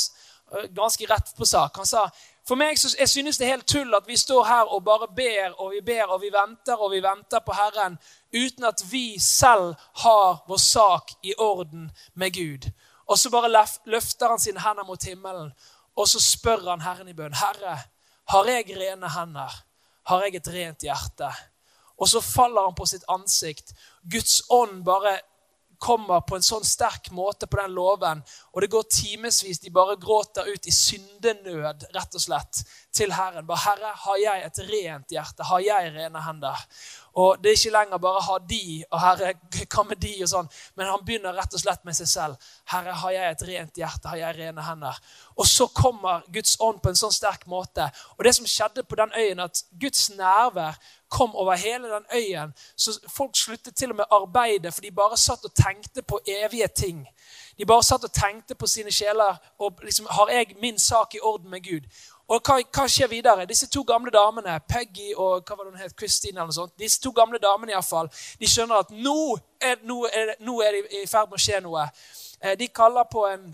øh, 0.59 0.69
ganske 0.75 1.07
rett 1.11 1.33
på 1.37 1.45
sak. 1.45 1.77
Han 1.77 1.87
sa 1.87 2.05
for 2.47 2.59
meg 2.59 2.79
så, 2.79 2.93
jeg 2.99 3.09
synes 3.09 3.39
det 3.39 3.47
er 3.47 3.57
helt 3.57 3.69
tull 3.69 3.95
at 3.95 4.07
vi 4.07 4.17
står 4.17 4.45
her 4.45 4.71
og 4.75 4.85
bare 4.85 5.09
ber 5.17 5.59
og 5.59 5.73
vi 5.75 5.81
ber 5.87 6.15
og 6.15 6.23
vi 6.23 6.31
venter 6.35 6.79
og 6.79 6.91
vi 6.95 7.03
venter 7.03 7.43
på 7.47 7.55
Herren 7.55 7.99
uten 8.35 8.65
at 8.65 8.83
vi 8.91 9.19
selv 9.19 9.75
har 10.03 10.41
vår 10.49 10.63
sak 10.63 11.13
i 11.23 11.35
orden 11.39 11.91
med 12.15 12.35
Gud. 12.35 12.71
Og 13.07 13.19
så 13.19 13.31
bare 13.31 13.51
løfter 13.85 14.29
han 14.29 14.39
sine 14.39 14.63
hender 14.63 14.87
mot 14.87 15.05
himmelen 15.05 15.53
og 15.97 16.09
så 16.09 16.21
spør 16.23 16.71
han 16.71 16.81
Herren 16.81 17.09
i 17.09 17.15
bønn. 17.15 17.35
Herre, 17.35 17.79
har 18.31 18.51
jeg 18.51 18.77
rene 18.79 19.11
hender? 19.11 19.63
Har 20.07 20.23
jeg 20.25 20.41
et 20.41 20.49
rent 20.49 20.87
hjerte? 20.87 21.31
Og 22.01 22.09
så 22.09 22.23
faller 22.25 22.65
han 22.69 22.77
på 22.77 22.89
sitt 22.89 23.05
ansikt. 23.13 23.75
Guds 24.03 24.41
ånd 24.49 24.81
bare 24.87 25.19
kommer 25.81 26.21
på 26.29 26.37
en 26.37 26.45
sånn 26.45 26.65
sterk 26.67 27.09
måte 27.17 27.49
på 27.49 27.57
den 27.61 27.73
låven. 27.77 28.21
Og 28.53 28.63
det 28.63 28.71
går 28.73 28.89
timevis. 28.93 29.61
De 29.63 29.73
bare 29.73 29.97
gråter 30.01 30.49
ut 30.53 30.69
i 30.69 30.75
syndenød 30.75 31.87
rett 31.97 32.17
og 32.17 32.25
slett 32.25 32.63
til 32.93 33.13
Herren. 33.13 33.47
Bare, 33.47 33.59
'Herre, 33.59 33.93
har 33.95 34.17
jeg 34.17 34.47
et 34.47 34.59
rent 34.73 35.09
hjerte? 35.11 35.43
Har 35.43 35.59
jeg 35.59 35.93
rene 35.95 36.23
hender?' 36.23 36.67
Og 37.13 37.39
Det 37.43 37.47
er 37.47 37.57
ikke 37.57 37.71
lenger 37.71 37.99
bare 37.99 38.21
'ha 38.21 38.39
de', 38.51 38.85
og 38.91 39.01
'Herre, 39.01 39.35
hva 39.75 39.83
med 39.83 39.97
de?' 39.97 40.23
og 40.23 40.29
sånn, 40.29 40.49
men 40.77 40.87
han 40.87 41.05
begynner 41.07 41.33
rett 41.33 41.55
og 41.55 41.61
slett 41.61 41.85
med 41.85 41.95
seg 41.95 42.09
selv. 42.09 42.37
'Herre, 42.67 42.93
har 42.93 43.11
jeg 43.11 43.31
et 43.31 43.43
rent 43.49 43.75
hjerte? 43.75 44.09
Har 44.09 44.17
jeg 44.17 44.39
rene 44.39 44.63
hender?' 44.63 45.01
Og 45.37 45.47
så 45.47 45.67
kommer 45.67 46.23
Guds 46.33 46.57
ånd 46.61 46.81
på 46.83 46.89
en 46.89 46.97
sånn 46.97 47.13
sterk 47.13 47.47
måte. 47.47 47.91
Og 48.19 48.25
det 48.25 48.35
som 48.35 48.47
skjedde 48.47 48.83
på 48.83 48.97
den 48.97 49.13
øyen, 49.17 49.41
at 49.41 49.63
Guds 49.81 50.11
nærvær 50.11 50.79
kom 51.11 51.37
over 51.37 51.55
hele 51.55 51.89
den 51.89 52.05
øyen. 52.15 52.55
Så 52.77 53.01
folk 53.09 53.37
sluttet 53.37 53.77
til 53.77 53.91
og 53.91 53.97
med 53.97 54.05
arbeidet, 54.11 54.75
for 54.75 54.81
de 54.81 54.91
bare 54.91 55.17
satt 55.17 55.45
og 55.45 55.55
tenkte 55.55 56.03
på 56.03 56.21
evige 56.27 56.69
ting. 56.69 57.09
De 57.59 57.67
bare 57.67 57.83
satt 57.83 58.05
og 58.05 58.13
tenkte 58.13 58.55
på 58.55 58.67
sine 58.67 58.93
sjeler 58.93 59.37
og 59.59 59.81
liksom, 59.83 60.07
har 60.11 60.31
jeg 60.33 60.57
min 60.61 60.79
sak 60.79 61.15
i 61.15 61.21
orden 61.23 61.51
med 61.51 61.61
Gud. 61.61 61.89
Og 62.31 62.39
hva, 62.47 62.61
hva, 62.63 62.87
skjer 62.87 63.11
videre? 63.11 63.47
Disse 63.51 63.67
to 63.67 63.83
gamle 63.87 64.13
damene, 64.15 64.55
Peggy 64.71 65.11
og 65.17 65.43
hva 65.43 65.57
var 65.57 65.67
det 65.67 65.73
hun 65.73 65.83
het, 65.83 65.95
Christine 65.99 66.39
eller 66.39 66.53
noe 66.53 66.55
sånt, 66.55 66.77
disse 66.79 67.03
to 67.03 67.11
gamle 67.17 67.41
damene 67.43 67.75
i 67.75 67.75
hvert 67.75 67.89
fall, 67.89 68.11
de 68.39 68.51
skjønner 68.51 68.85
at 68.85 68.93
nå 68.95 69.17
er, 69.59 69.81
nå 69.83 70.05
er, 70.07 70.37
nå 70.47 70.61
er 70.63 70.77
det 70.77 71.01
i 71.01 71.07
ferd 71.11 71.33
med 71.33 71.41
å 71.41 71.43
skje 71.43 71.59
noe. 71.65 71.89
Eh, 72.41 72.55
de 72.61 72.71
kaller 72.71 73.09
på 73.11 73.27
en 73.27 73.51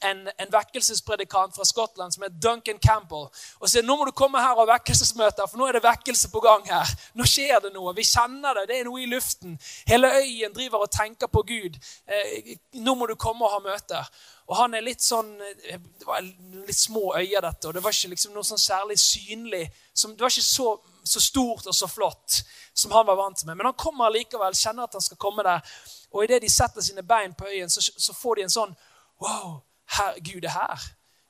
en, 0.00 0.28
en, 0.38 0.50
vekkelsespredikant 0.52 1.56
fra 1.56 1.64
Skottland 1.64 2.14
som 2.14 2.22
heter 2.22 2.38
Duncan 2.40 2.78
Campbell. 2.78 3.26
Og 3.60 3.70
sier 3.70 3.84
nå 3.84 3.96
må 3.98 4.06
du 4.08 4.14
komme 4.16 4.40
her 4.40 4.56
og 4.56 4.64
ha 4.64 4.74
vekkelsesmøter, 4.74 5.46
for 5.48 5.60
nå 5.60 5.68
er 5.68 5.78
det 5.78 5.84
vekkelse 5.84 6.30
på 6.32 6.40
gang 6.44 6.64
her. 6.68 6.92
Nå 7.18 7.26
skjer 7.28 7.60
det 7.66 7.72
noe. 7.74 7.92
Vi 7.96 8.06
kjenner 8.08 8.56
det. 8.60 8.68
Det 8.70 8.78
er 8.80 8.88
noe 8.88 9.02
i 9.02 9.10
luften. 9.10 9.58
Hele 9.90 10.10
øyen 10.16 10.54
driver 10.56 10.86
og 10.86 10.92
tenker 10.94 11.30
på 11.32 11.44
Gud. 11.48 11.76
Eh, 12.08 12.54
nå 12.80 12.94
må 12.96 13.08
du 13.10 13.14
komme 13.20 13.44
og 13.44 13.52
ha 13.56 13.60
møter. 13.64 14.08
Og 14.48 14.56
han 14.58 14.76
er 14.76 14.84
litt 14.84 15.00
sånn 15.00 15.30
eh, 15.40 15.78
Det 15.80 16.08
var 16.08 16.24
litt 16.24 16.78
små 16.78 17.14
øyer, 17.16 17.40
dette, 17.44 17.68
og 17.68 17.76
det 17.76 17.84
var 17.84 17.94
ikke 17.96 18.12
liksom 18.12 18.34
noe 18.36 18.44
sånn 18.46 18.60
særlig 18.60 18.98
synlig. 19.00 19.66
Som, 19.92 20.16
det 20.16 20.24
var 20.24 20.32
ikke 20.32 20.46
så, 20.48 20.70
så, 21.04 21.22
stort 21.22 21.68
og 21.68 21.76
så 21.76 21.88
flott 21.90 22.40
som 22.72 22.92
han 22.96 23.06
var 23.08 23.20
vant 23.20 23.44
med. 23.44 23.56
Men 23.56 23.70
han 23.70 23.78
kommer 23.78 24.12
likevel, 24.12 24.56
kjenner 24.56 24.88
at 24.88 24.96
han 24.96 25.04
skal 25.04 25.20
komme 25.20 25.44
der. 25.46 25.76
Og 26.14 26.24
idet 26.24 26.42
de 26.44 26.50
setter 26.52 26.84
sine 26.84 27.04
bein 27.04 27.36
på 27.36 27.48
øyen, 27.52 27.70
så, 27.70 27.84
så 27.84 28.16
får 28.16 28.40
de 28.40 28.48
en 28.48 28.58
sånn 28.58 28.76
Wow! 29.22 29.62
Her, 29.98 30.14
Gud 30.32 30.44
er 30.44 30.50
her. 30.50 30.80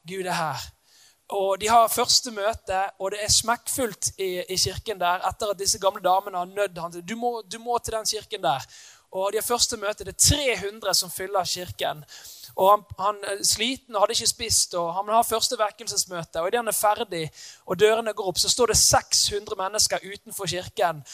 Gud 0.08 0.24
er 0.24 0.32
her. 0.32 0.56
Og 1.28 1.60
De 1.60 1.68
har 1.68 1.88
første 1.88 2.30
møte, 2.30 2.80
og 3.00 3.10
det 3.10 3.22
er 3.24 3.32
smekkfullt 3.32 4.10
i, 4.18 4.42
i 4.48 4.56
kirken 4.56 5.00
der 5.00 5.24
etter 5.28 5.50
at 5.50 5.58
disse 5.58 5.78
gamle 5.80 6.02
damene 6.04 6.38
har 6.38 6.44
nødd 6.50 6.78
han 6.78 6.92
til 6.92 7.08
du 7.08 7.16
må, 7.16 7.42
du 7.52 7.58
må 7.58 7.78
til 7.78 7.96
den 7.96 8.06
kirken 8.06 8.42
der. 8.42 8.66
Og 9.12 9.32
De 9.32 9.38
har 9.38 9.46
første 9.46 9.76
møte. 9.76 10.04
Det 10.04 10.14
er 10.14 10.58
300 10.60 10.94
som 10.94 11.10
fyller 11.10 11.44
kirken. 11.44 12.04
Og 12.56 12.70
han, 12.70 12.82
han 12.98 13.20
er 13.24 13.44
sliten 13.44 13.96
og 13.96 14.02
hadde 14.02 14.12
ikke 14.12 14.26
spist. 14.26 14.74
og 14.74 14.94
Han 14.94 15.08
har 15.08 15.22
første 15.22 15.58
vekkelsesmøte. 15.58 16.40
og 16.40 16.48
Idet 16.48 16.58
han 16.58 16.68
er 16.68 16.72
ferdig 16.72 17.30
og 17.66 17.80
dørene 17.80 18.12
går 18.12 18.28
opp, 18.28 18.38
så 18.38 18.48
står 18.48 18.66
det 18.66 18.76
600 18.76 19.62
mennesker 19.62 19.98
utenfor 20.12 20.46
kirken. 20.46 21.04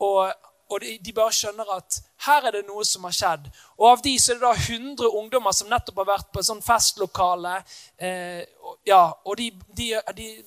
Og 0.00 0.32
og 0.70 0.80
de, 0.80 0.98
de, 1.04 1.12
bare 1.12 1.32
skjønner 1.32 1.68
at 1.76 2.00
her 2.26 2.48
er 2.48 2.58
det 2.58 2.66
noe 2.66 2.84
som 2.84 3.04
har 3.06 3.14
skjedd. 3.14 3.48
Og 3.76 3.88
av 3.90 4.02
de 4.04 4.14
så 4.18 4.32
er 4.32 4.40
det 4.40 4.46
da 4.46 4.52
100 4.54 5.08
ungdommer 5.20 5.54
som 5.54 5.70
nettopp 5.70 6.02
har 6.02 6.08
vært 6.14 6.30
på 6.32 6.42
et 6.42 6.48
sånt 6.48 6.64
festlokale. 6.64 7.58
Eh, 7.98 8.42
ja, 8.86 9.02
og 9.24 9.36
de, 9.38 9.50
de, 9.76 9.88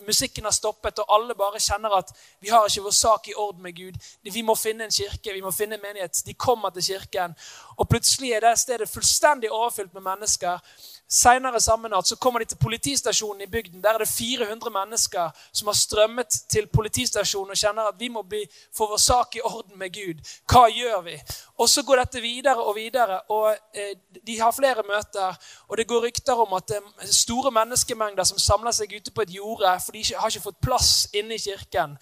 musikken 0.07 0.47
har 0.47 0.55
stoppet, 0.55 0.99
og 0.99 1.13
alle 1.15 1.35
bare 1.39 1.61
kjenner 1.61 1.93
at 1.99 2.11
vi 2.41 2.51
har 2.51 2.67
ikke 2.67 2.85
vår 2.87 2.95
sak 2.95 3.29
i 3.31 3.35
orden 3.37 3.63
med 3.63 3.77
Gud. 3.77 3.99
Vi 4.23 4.43
må 4.45 4.55
finne 4.59 4.87
en 4.87 4.93
kirke, 4.93 5.33
vi 5.33 5.43
må 5.45 5.51
finne 5.55 5.77
en 5.77 5.83
menighet. 5.83 6.23
De 6.25 6.33
kommer 6.33 6.73
til 6.75 6.87
kirken, 6.93 7.35
og 7.77 7.89
plutselig 7.89 8.33
er 8.35 8.43
det 8.45 8.55
stedet 8.59 8.89
fullstendig 8.89 9.51
overfylt 9.51 9.93
med 9.93 10.07
mennesker. 10.07 10.59
Senere 11.09 11.57
samme 11.61 11.89
natt 11.89 12.05
så 12.05 12.19
kommer 12.21 12.43
de 12.43 12.51
til 12.51 12.59
politistasjonen 12.61 13.41
i 13.41 13.49
bygden. 13.49 13.81
Der 13.81 13.97
er 13.97 14.03
det 14.03 14.09
400 14.11 14.69
mennesker 14.69 15.31
som 15.51 15.71
har 15.71 15.77
strømmet 15.77 16.35
til 16.49 16.67
politistasjonen 16.67 17.55
og 17.55 17.57
kjenner 17.57 17.89
at 17.89 17.97
vi 17.99 18.11
må 18.13 18.21
bli, 18.21 18.43
få 18.77 18.85
vår 18.91 19.01
sak 19.01 19.39
i 19.39 19.41
orden 19.41 19.79
med 19.79 19.93
Gud. 19.95 20.21
Hva 20.45 20.67
gjør 20.69 21.01
vi? 21.07 21.15
Og 21.59 21.69
så 21.69 21.83
går 21.83 21.99
dette 21.99 22.21
videre 22.23 22.63
og 22.63 22.75
videre. 22.75 23.19
og 23.29 23.51
eh, 23.73 23.95
De 24.27 24.39
har 24.39 24.51
flere 24.51 24.83
møter, 24.87 25.35
og 25.67 25.77
det 25.77 25.87
går 25.87 26.03
rykter 26.05 26.33
om 26.33 26.53
at 26.53 26.67
det 26.67 26.77
er 26.77 27.11
store 27.13 27.51
menneskemengder 27.51 28.23
som 28.23 28.39
samler 28.39 28.71
seg 28.71 28.93
ute 28.95 29.11
på 29.11 29.25
et 29.25 29.33
jorde, 29.35 29.73
for 29.85 29.91
de 29.91 30.03
har 30.15 30.31
ikke 30.31 30.45
fått 30.47 30.61
plass 30.63 30.91
inne 31.13 31.35
i 31.35 31.43
kirken. 31.43 31.97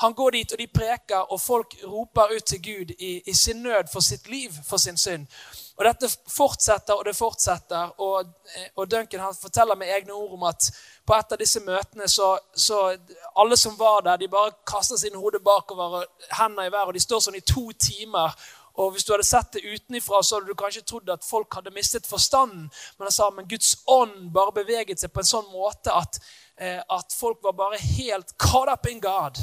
Han 0.00 0.14
går 0.14 0.30
dit, 0.30 0.52
og 0.52 0.58
de 0.58 0.66
preker, 0.66 1.28
og 1.28 1.40
folk 1.40 1.76
roper 1.84 2.32
ut 2.36 2.44
til 2.44 2.62
Gud 2.62 2.94
i, 2.98 3.12
i 3.26 3.34
sin 3.34 3.62
nød 3.62 3.92
for 3.92 4.00
sitt 4.00 4.28
liv, 4.28 4.50
for 4.68 4.80
sin 4.80 4.96
synd. 4.96 5.28
Og 5.76 5.84
dette 5.84 6.08
fortsetter 6.28 6.94
og 6.94 7.04
det 7.04 7.16
fortsetter. 7.16 7.92
Og, 8.00 8.32
eh, 8.56 8.68
og 8.76 8.90
Duncan 8.90 9.20
han 9.20 9.36
forteller 9.42 9.74
med 9.74 9.92
egne 9.92 10.12
ord 10.12 10.32
om 10.32 10.42
at 10.48 10.72
på 11.06 11.14
et 11.14 11.32
av 11.32 11.38
disse 11.38 11.60
møtene 11.60 12.08
så, 12.08 12.38
så 12.54 12.96
alle 13.36 13.56
som 13.56 13.78
var 13.78 14.00
der, 14.00 14.16
de 14.16 14.28
bare 14.28 14.52
kaster 14.66 14.96
sine 14.96 15.18
hoder 15.18 15.42
bakover 15.44 16.00
og 16.00 16.04
hendene 16.38 16.66
i 16.66 16.72
været. 16.72 16.86
Og 16.86 16.94
de 16.94 17.04
står 17.04 17.24
sånn 17.24 17.40
i 17.40 17.46
to 17.54 17.70
timer. 17.72 18.36
Og 18.74 18.92
Hvis 18.92 19.04
du 19.04 19.12
hadde 19.12 19.26
sett 19.26 19.52
det 19.52 19.64
utenifra, 19.64 20.22
så 20.22 20.36
hadde 20.36 20.48
du 20.48 20.54
kanskje 20.54 20.82
trodd 20.82 21.10
at 21.12 21.24
folk 21.24 21.54
hadde 21.54 21.74
mistet 21.74 22.06
forstanden. 22.06 22.70
Men 22.98 23.06
han 23.08 23.12
sa 23.12 23.30
men 23.30 23.48
Guds 23.48 23.76
ånd 23.86 24.30
bare 24.32 24.52
beveget 24.52 25.00
seg 25.00 25.12
på 25.12 25.20
en 25.20 25.28
sånn 25.28 25.50
måte 25.52 25.92
at, 25.92 26.20
eh, 26.56 26.80
at 26.80 27.12
folk 27.12 27.42
var 27.42 27.52
bare 27.52 27.78
helt 27.78 28.32
caught 28.38 28.72
up 28.72 28.86
in 28.86 29.00
God. 29.00 29.36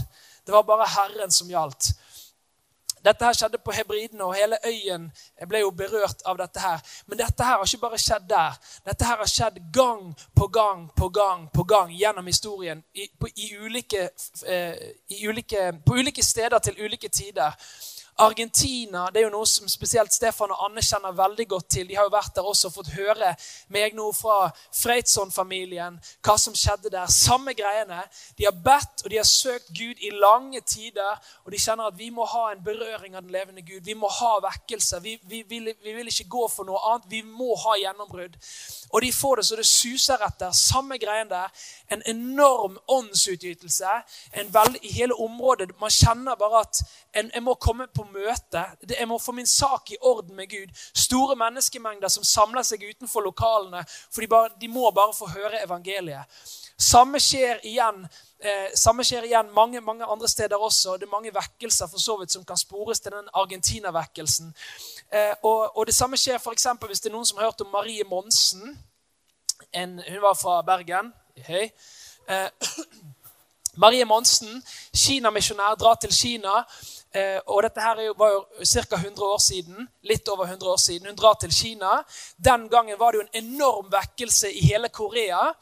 Det 0.45 0.53
var 0.53 0.63
bare 0.63 0.87
Herren 0.87 1.31
som 1.31 1.49
gjaldt. 1.49 1.93
Dette 3.05 3.25
her 3.25 3.33
skjedde 3.33 3.59
på 3.63 3.71
Hebridene, 3.71 4.23
og 4.23 4.35
hele 4.35 4.57
øyen 4.65 5.05
ble 5.47 5.61
jo 5.61 5.69
berørt 5.71 6.23
av 6.25 6.37
dette. 6.37 6.59
her. 6.59 6.81
Men 7.07 7.17
dette 7.17 7.43
her 7.43 7.57
har 7.57 7.65
ikke 7.65 7.81
bare 7.81 7.97
skjedd 7.97 8.27
der. 8.29 8.57
Dette 8.85 9.05
her 9.05 9.17
har 9.17 9.29
skjedd 9.29 9.59
gang 9.73 10.15
på 10.35 10.47
gang 10.47 10.89
på 10.95 11.09
gang 11.09 11.47
på 11.53 11.63
gang 11.63 11.93
gjennom 11.95 12.25
historien. 12.25 12.83
I, 12.93 13.07
på, 13.19 13.27
i 13.35 13.55
ulike, 13.57 14.09
eh, 14.45 14.75
i 15.09 15.27
ulike, 15.27 15.71
på 15.85 15.93
ulike 15.93 16.23
steder 16.23 16.59
til 16.59 16.75
ulike 16.83 17.09
tider. 17.09 17.55
Argentina 18.19 19.05
det 19.13 19.21
er 19.21 19.27
jo 19.27 19.33
noe 19.33 19.47
som 19.47 19.69
spesielt 19.71 20.13
Stefan 20.13 20.51
og 20.53 20.63
Anne 20.65 20.83
kjenner 20.83 21.15
veldig 21.15 21.45
godt 21.53 21.69
til. 21.75 21.87
De 21.89 21.95
har 21.97 22.07
jo 22.07 22.13
vært 22.13 22.35
der 22.35 22.47
også 22.47 22.69
og 22.69 22.75
fått 22.75 22.91
høre 22.95 23.33
meg 23.73 23.95
nå 23.97 24.09
fra 24.15 24.49
Freitsson-familien 24.75 25.99
hva 26.25 26.35
som 26.41 26.55
skjedde 26.57 26.91
der. 26.93 27.07
Samme 27.13 27.55
greiene. 27.57 28.01
De 28.37 28.47
har 28.47 28.55
bedt 28.55 29.05
og 29.05 29.09
de 29.11 29.19
har 29.21 29.27
søkt 29.27 29.71
Gud 29.75 30.03
i 30.03 30.11
lange 30.13 30.61
tider, 30.61 31.19
og 31.45 31.53
de 31.53 31.61
kjenner 31.61 31.89
at 31.89 31.97
vi 31.97 32.09
må 32.13 32.27
ha 32.27 32.49
en 32.51 32.63
berøring 32.63 33.15
av 33.15 33.23
den 33.23 33.33
levende 33.33 33.63
Gud. 33.65 33.81
Vi 33.85 33.95
må 33.97 34.11
ha 34.19 34.35
vekkelse. 34.43 35.01
Vi, 35.03 35.15
vi, 35.29 35.43
vi, 35.47 35.61
vi 35.83 35.95
vil 35.95 36.11
ikke 36.11 36.29
gå 36.29 36.45
for 36.51 36.67
noe 36.67 36.81
annet. 36.91 37.07
Vi 37.09 37.23
må 37.23 37.55
ha 37.63 37.77
gjennombrudd. 37.79 38.35
Og 38.89 39.01
de 39.05 39.13
får 39.13 39.39
det 39.39 39.47
så 39.47 39.59
det 39.59 39.67
suser 39.69 40.27
etter. 40.27 40.51
Samme 40.55 40.99
greien 41.01 41.29
der. 41.31 41.51
En 41.93 42.03
enorm 42.09 42.77
åndsutgytelse 42.87 43.99
en 44.33 44.53
veld, 44.53 44.77
i 44.81 44.91
hele 44.93 45.13
området. 45.13 45.71
Man 45.79 45.91
kjenner 45.91 46.35
bare 46.35 46.61
at 46.61 46.81
en, 47.13 47.31
en 47.35 47.43
må 47.43 47.55
komme 47.61 47.87
på 47.87 48.05
møte. 48.13 48.63
Jeg 48.89 49.07
må 49.07 49.17
få 49.19 49.33
min 49.35 49.47
sak 49.47 49.91
i 49.91 49.99
orden 50.01 50.35
med 50.35 50.49
Gud. 50.51 50.71
Store 50.93 51.35
menneskemengder 51.39 52.11
som 52.11 52.23
samler 52.23 52.65
seg 52.67 52.83
utenfor 52.83 53.25
lokalene. 53.25 53.83
For 54.11 54.21
de, 54.21 54.27
bare, 54.31 54.49
de 54.61 54.71
må 54.71 54.91
bare 54.95 55.15
få 55.17 55.29
høre 55.33 55.63
evangeliet. 55.63 56.41
Samme 56.79 57.19
skjer 57.19 57.59
igjen 57.67 58.05
eh, 58.39 58.69
samme 58.75 59.03
skjer 59.03 59.27
igjen 59.27 59.51
mange, 59.55 59.81
mange 59.81 60.05
andre 60.05 60.27
steder 60.27 60.57
også. 60.57 60.97
Det 60.97 61.07
er 61.07 61.11
mange 61.11 61.33
vekkelser 61.35 61.89
for 61.91 61.99
så 61.99 62.17
vidt 62.19 62.31
som 62.31 62.45
kan 62.45 62.57
spores 62.57 62.99
til 62.99 63.11
den 63.15 63.29
Argentina-vekkelsen. 63.33 64.53
Eh, 65.11 65.33
og, 65.43 65.77
og, 65.77 65.85
det 65.87 65.95
samme 65.95 66.17
skjer 66.17 66.39
eksempel, 66.51 66.87
hvis 66.87 67.03
det 67.03 67.11
er 67.11 67.17
noen 67.17 67.27
som 67.27 67.39
har 67.39 67.51
hørt 67.51 67.61
om 67.61 67.71
Marie 67.73 68.03
Monsen. 68.07 68.77
En, 69.73 69.99
hun 69.99 70.21
var 70.21 70.37
fra 70.39 70.61
Bergen. 70.61 71.13
Hei. 71.47 71.69
Eh, 72.29 72.49
Marie 73.79 74.03
Monsen, 74.05 74.63
Kina-misjonær, 74.91 75.77
drar 75.79 75.95
til 76.01 76.11
Kina. 76.11 76.63
Eh, 77.15 77.39
og 77.47 77.63
dette 77.63 77.81
her 77.81 78.01
var 78.19 78.33
jo 78.33 78.41
ca. 78.67 78.97
100 78.97 79.23
år 79.23 79.39
siden. 79.39 79.87
Litt 80.03 80.27
over 80.27 80.49
100 80.49 80.71
år 80.73 80.81
siden. 80.83 81.07
Hun 81.07 81.15
drar 81.15 81.37
til 81.39 81.53
Kina. 81.55 82.01
Den 82.37 82.67
gangen 82.69 82.99
var 82.99 83.11
det 83.11 83.21
jo 83.21 83.27
en 83.27 83.45
enorm 83.45 83.87
vekkelse 83.91 84.51
i 84.51 84.65
hele 84.67 84.89
Korea. 84.89 85.53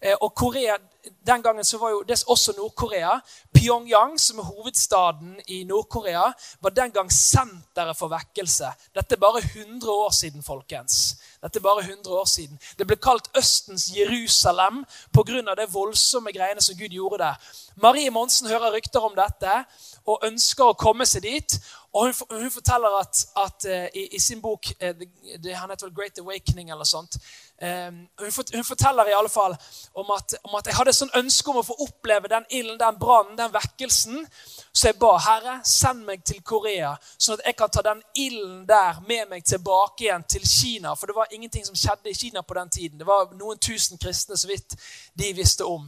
Eh, 0.00 0.14
og 0.20 0.34
Korea, 0.34 0.78
Den 1.26 1.42
gangen 1.42 1.64
så 1.64 1.78
var 1.78 1.90
jo 1.90 2.02
det 2.02 2.24
også 2.28 2.52
Nord-Korea. 2.56 3.18
Pyongyang, 3.54 4.20
som 4.20 4.38
er 4.38 4.48
hovedstaden 4.48 5.40
i 5.48 5.64
Nord-Korea, 5.64 6.32
var 6.60 6.70
den 6.70 6.92
gang 6.92 7.12
senteret 7.12 7.96
for 7.96 8.08
vekkelse. 8.08 8.70
Dette 8.94 9.16
er 9.16 9.20
bare 9.20 9.42
100 9.44 9.90
år 9.92 10.10
siden, 10.10 10.42
folkens. 10.42 11.16
Dette 11.42 11.58
er 11.58 11.62
bare 11.62 11.84
100 11.84 12.08
år 12.08 12.24
siden. 12.24 12.60
Det 12.78 12.86
ble 12.86 12.96
kalt 12.96 13.28
Østens 13.36 13.90
Jerusalem 13.96 14.84
pga. 15.12 15.54
det 15.54 15.74
voldsomme 15.74 16.32
greiene 16.32 16.60
som 16.60 16.76
Gud 16.78 16.88
gjorde 16.88 17.18
der. 17.18 17.34
Marie 17.76 18.10
Monsen 18.10 18.48
hører 18.48 18.72
rykter 18.72 19.00
om 19.00 19.14
dette 19.16 19.64
og 20.06 20.24
ønsker 20.24 20.64
å 20.64 20.78
komme 20.78 21.06
seg 21.06 21.22
dit. 21.22 21.58
Og 21.94 22.06
hun, 22.06 22.40
hun 22.40 22.50
forteller 22.50 22.98
at, 22.98 23.26
at 23.38 23.66
uh, 23.70 23.86
i, 23.94 24.08
i, 24.16 24.18
sin 24.18 24.40
bok 24.42 24.66
det, 24.80 25.56
Han 25.56 25.70
heter 25.70 25.86
vel 25.86 25.94
'Great 25.94 26.18
Awakening' 26.18 26.72
eller 26.72 26.84
sånt. 26.84 27.16
Um, 27.62 28.08
hun, 28.18 28.32
hun, 28.54 28.64
forteller 28.64 29.06
i 29.06 29.14
alle 29.18 29.28
fall 29.28 29.56
om 29.94 30.10
at, 30.10 30.34
om 30.44 30.54
at 30.58 30.66
jeg 30.66 30.74
hadde 30.74 30.92
sånn 30.92 31.14
ønske 31.14 31.50
om 31.50 31.60
å 31.60 31.62
få 31.62 31.76
oppleve 31.86 32.28
den 32.28 32.44
ilden, 32.50 32.80
den 32.80 32.98
brannen, 32.98 33.38
den 33.38 33.54
vekkelsen. 33.54 34.26
Så 34.72 34.90
jeg 34.90 34.98
ba 34.98 35.12
Herre, 35.22 35.60
send 35.62 36.02
meg 36.08 36.24
til 36.26 36.42
Korea, 36.42 36.96
sånn 37.14 37.38
at 37.38 37.46
jeg 37.46 37.56
kan 37.62 37.70
ta 37.70 37.86
den 37.86 38.02
ilden 38.18 38.66
der 38.66 38.98
med 39.06 39.30
meg 39.30 39.46
tilbake 39.46 40.08
igjen 40.08 40.26
til 40.28 40.42
Kina. 40.50 40.96
For 40.98 41.06
det 41.06 41.16
var 41.16 41.30
ingenting 41.30 41.64
som 41.64 41.78
skjedde 41.78 42.10
i 42.10 42.18
Kina 42.18 42.42
på 42.42 42.58
den 42.58 42.74
tiden. 42.74 42.98
Det 42.98 43.06
var 43.06 43.30
noen 43.38 43.62
tusen 43.62 44.02
kristne, 44.02 44.36
så 44.36 44.50
vidt 44.50 44.74
de 45.14 45.32
visste 45.38 45.64
om. 45.64 45.86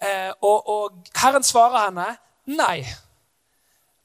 Uh, 0.00 0.32
og, 0.40 0.68
og 0.68 1.16
Herren 1.20 1.44
svarer 1.44 1.90
henne 1.90 2.14
nei. 2.48 2.80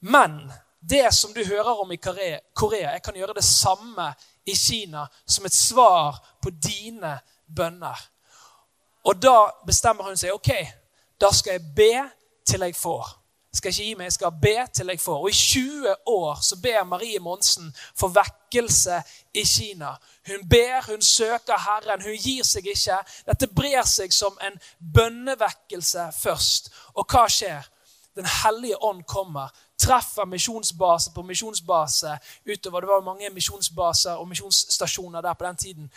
Men 0.00 0.42
det 0.80 1.14
som 1.14 1.32
du 1.34 1.44
hører 1.44 1.80
om 1.82 1.92
i 1.92 1.96
Korea, 1.96 2.92
jeg 2.92 3.02
kan 3.04 3.16
gjøre 3.16 3.36
det 3.36 3.44
samme 3.44 4.14
i 4.46 4.54
Kina 4.56 5.06
som 5.26 5.44
et 5.46 5.54
svar 5.54 6.18
på 6.42 6.50
dine 6.50 7.18
bønner. 7.56 7.98
Og 9.04 9.22
da 9.22 9.50
bestemmer 9.66 10.04
hun 10.04 10.16
seg. 10.16 10.32
Ok, 10.32 10.50
da 11.20 11.32
skal 11.32 11.58
jeg 11.58 11.72
be 11.76 11.94
til 12.46 12.64
jeg 12.64 12.76
får. 12.76 13.16
Jeg 13.50 13.58
skal 13.58 13.72
ikke 13.72 13.84
gi 13.84 13.94
meg, 13.98 14.04
jeg 14.04 14.14
skal 14.14 14.36
be 14.42 14.54
til 14.74 14.92
jeg 14.92 15.00
får. 15.00 15.22
Og 15.24 15.30
i 15.30 15.32
20 15.32 15.94
år 16.06 16.42
så 16.46 16.58
ber 16.62 16.84
Marie 16.86 17.18
Monsen 17.18 17.72
for 17.98 18.12
vekkelse 18.14 19.00
i 19.34 19.42
Kina. 19.44 19.96
Hun 20.28 20.44
ber, 20.48 20.86
hun 20.86 21.02
søker 21.02 21.58
Herren, 21.58 22.02
hun 22.02 22.14
gir 22.14 22.46
seg 22.46 22.68
ikke. 22.70 23.00
Dette 23.26 23.50
brer 23.50 23.82
seg 23.90 24.14
som 24.14 24.38
en 24.46 24.60
bønnevekkelse 24.94 26.06
først. 26.20 26.70
Og 26.94 27.08
hva 27.10 27.26
skjer? 27.26 27.66
Den 28.16 28.26
hellige 28.26 28.76
ånd 28.82 29.04
kommer 29.06 29.50
treffer 29.80 30.26
misjonsbase 30.26 31.12
på 31.14 31.22
misjonsbase 31.22 32.18
utover. 32.46 32.80
Det 32.80 32.88
var 32.88 33.00
mange 33.04 33.30
misjonsbaser 33.30 34.20
og 34.20 34.28
misjonsstasjoner 34.28 35.20
der 35.20 35.34
på 35.34 35.44
den 35.44 35.56
tiden. 35.56 35.90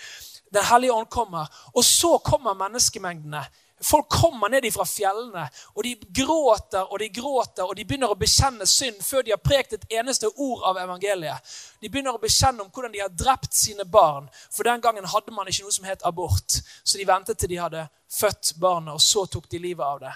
Den 0.53 0.63
hellige 0.71 0.93
ånd 0.93 1.07
kommer. 1.09 1.47
Og 1.73 1.83
så 1.85 2.17
kommer 2.17 2.53
menneskemengdene. 2.53 3.43
Folk 3.83 4.07
kommer 4.09 4.47
ned 4.47 4.71
fra 4.71 4.85
fjellene, 4.87 5.49
og 5.75 5.83
de 5.83 5.95
gråter 6.15 6.85
og 6.87 6.99
de 6.99 7.09
gråter, 7.09 7.63
og 7.63 7.75
de 7.75 7.83
begynner 7.83 8.13
å 8.13 8.15
bekjenne 8.15 8.63
synd 8.69 9.01
før 9.03 9.25
de 9.25 9.33
har 9.33 9.41
prekt 9.43 9.73
et 9.75 9.83
eneste 9.97 10.29
ord 10.39 10.63
av 10.69 10.79
evangeliet. 10.79 11.51
De 11.83 11.89
begynner 11.91 12.15
å 12.15 12.21
bekjenne 12.21 12.63
om 12.63 12.69
hvordan 12.71 12.93
de 12.93 13.01
har 13.03 13.11
drept 13.11 13.51
sine 13.51 13.83
barn. 13.83 14.29
For 14.55 14.63
den 14.63 14.79
gangen 14.81 15.09
hadde 15.11 15.35
man 15.35 15.51
ikke 15.51 15.67
noe 15.67 15.75
som 15.75 15.89
het 15.89 16.05
abort. 16.07 16.61
Så 16.83 17.01
de 17.01 17.07
ventet 17.09 17.41
til 17.41 17.51
de 17.51 17.59
hadde 17.59 17.87
født 18.07 18.53
barnet, 18.61 18.93
og 18.93 19.03
så 19.03 19.25
tok 19.27 19.51
de 19.51 19.59
livet 19.59 19.83
av 19.83 19.99
det. 20.05 20.13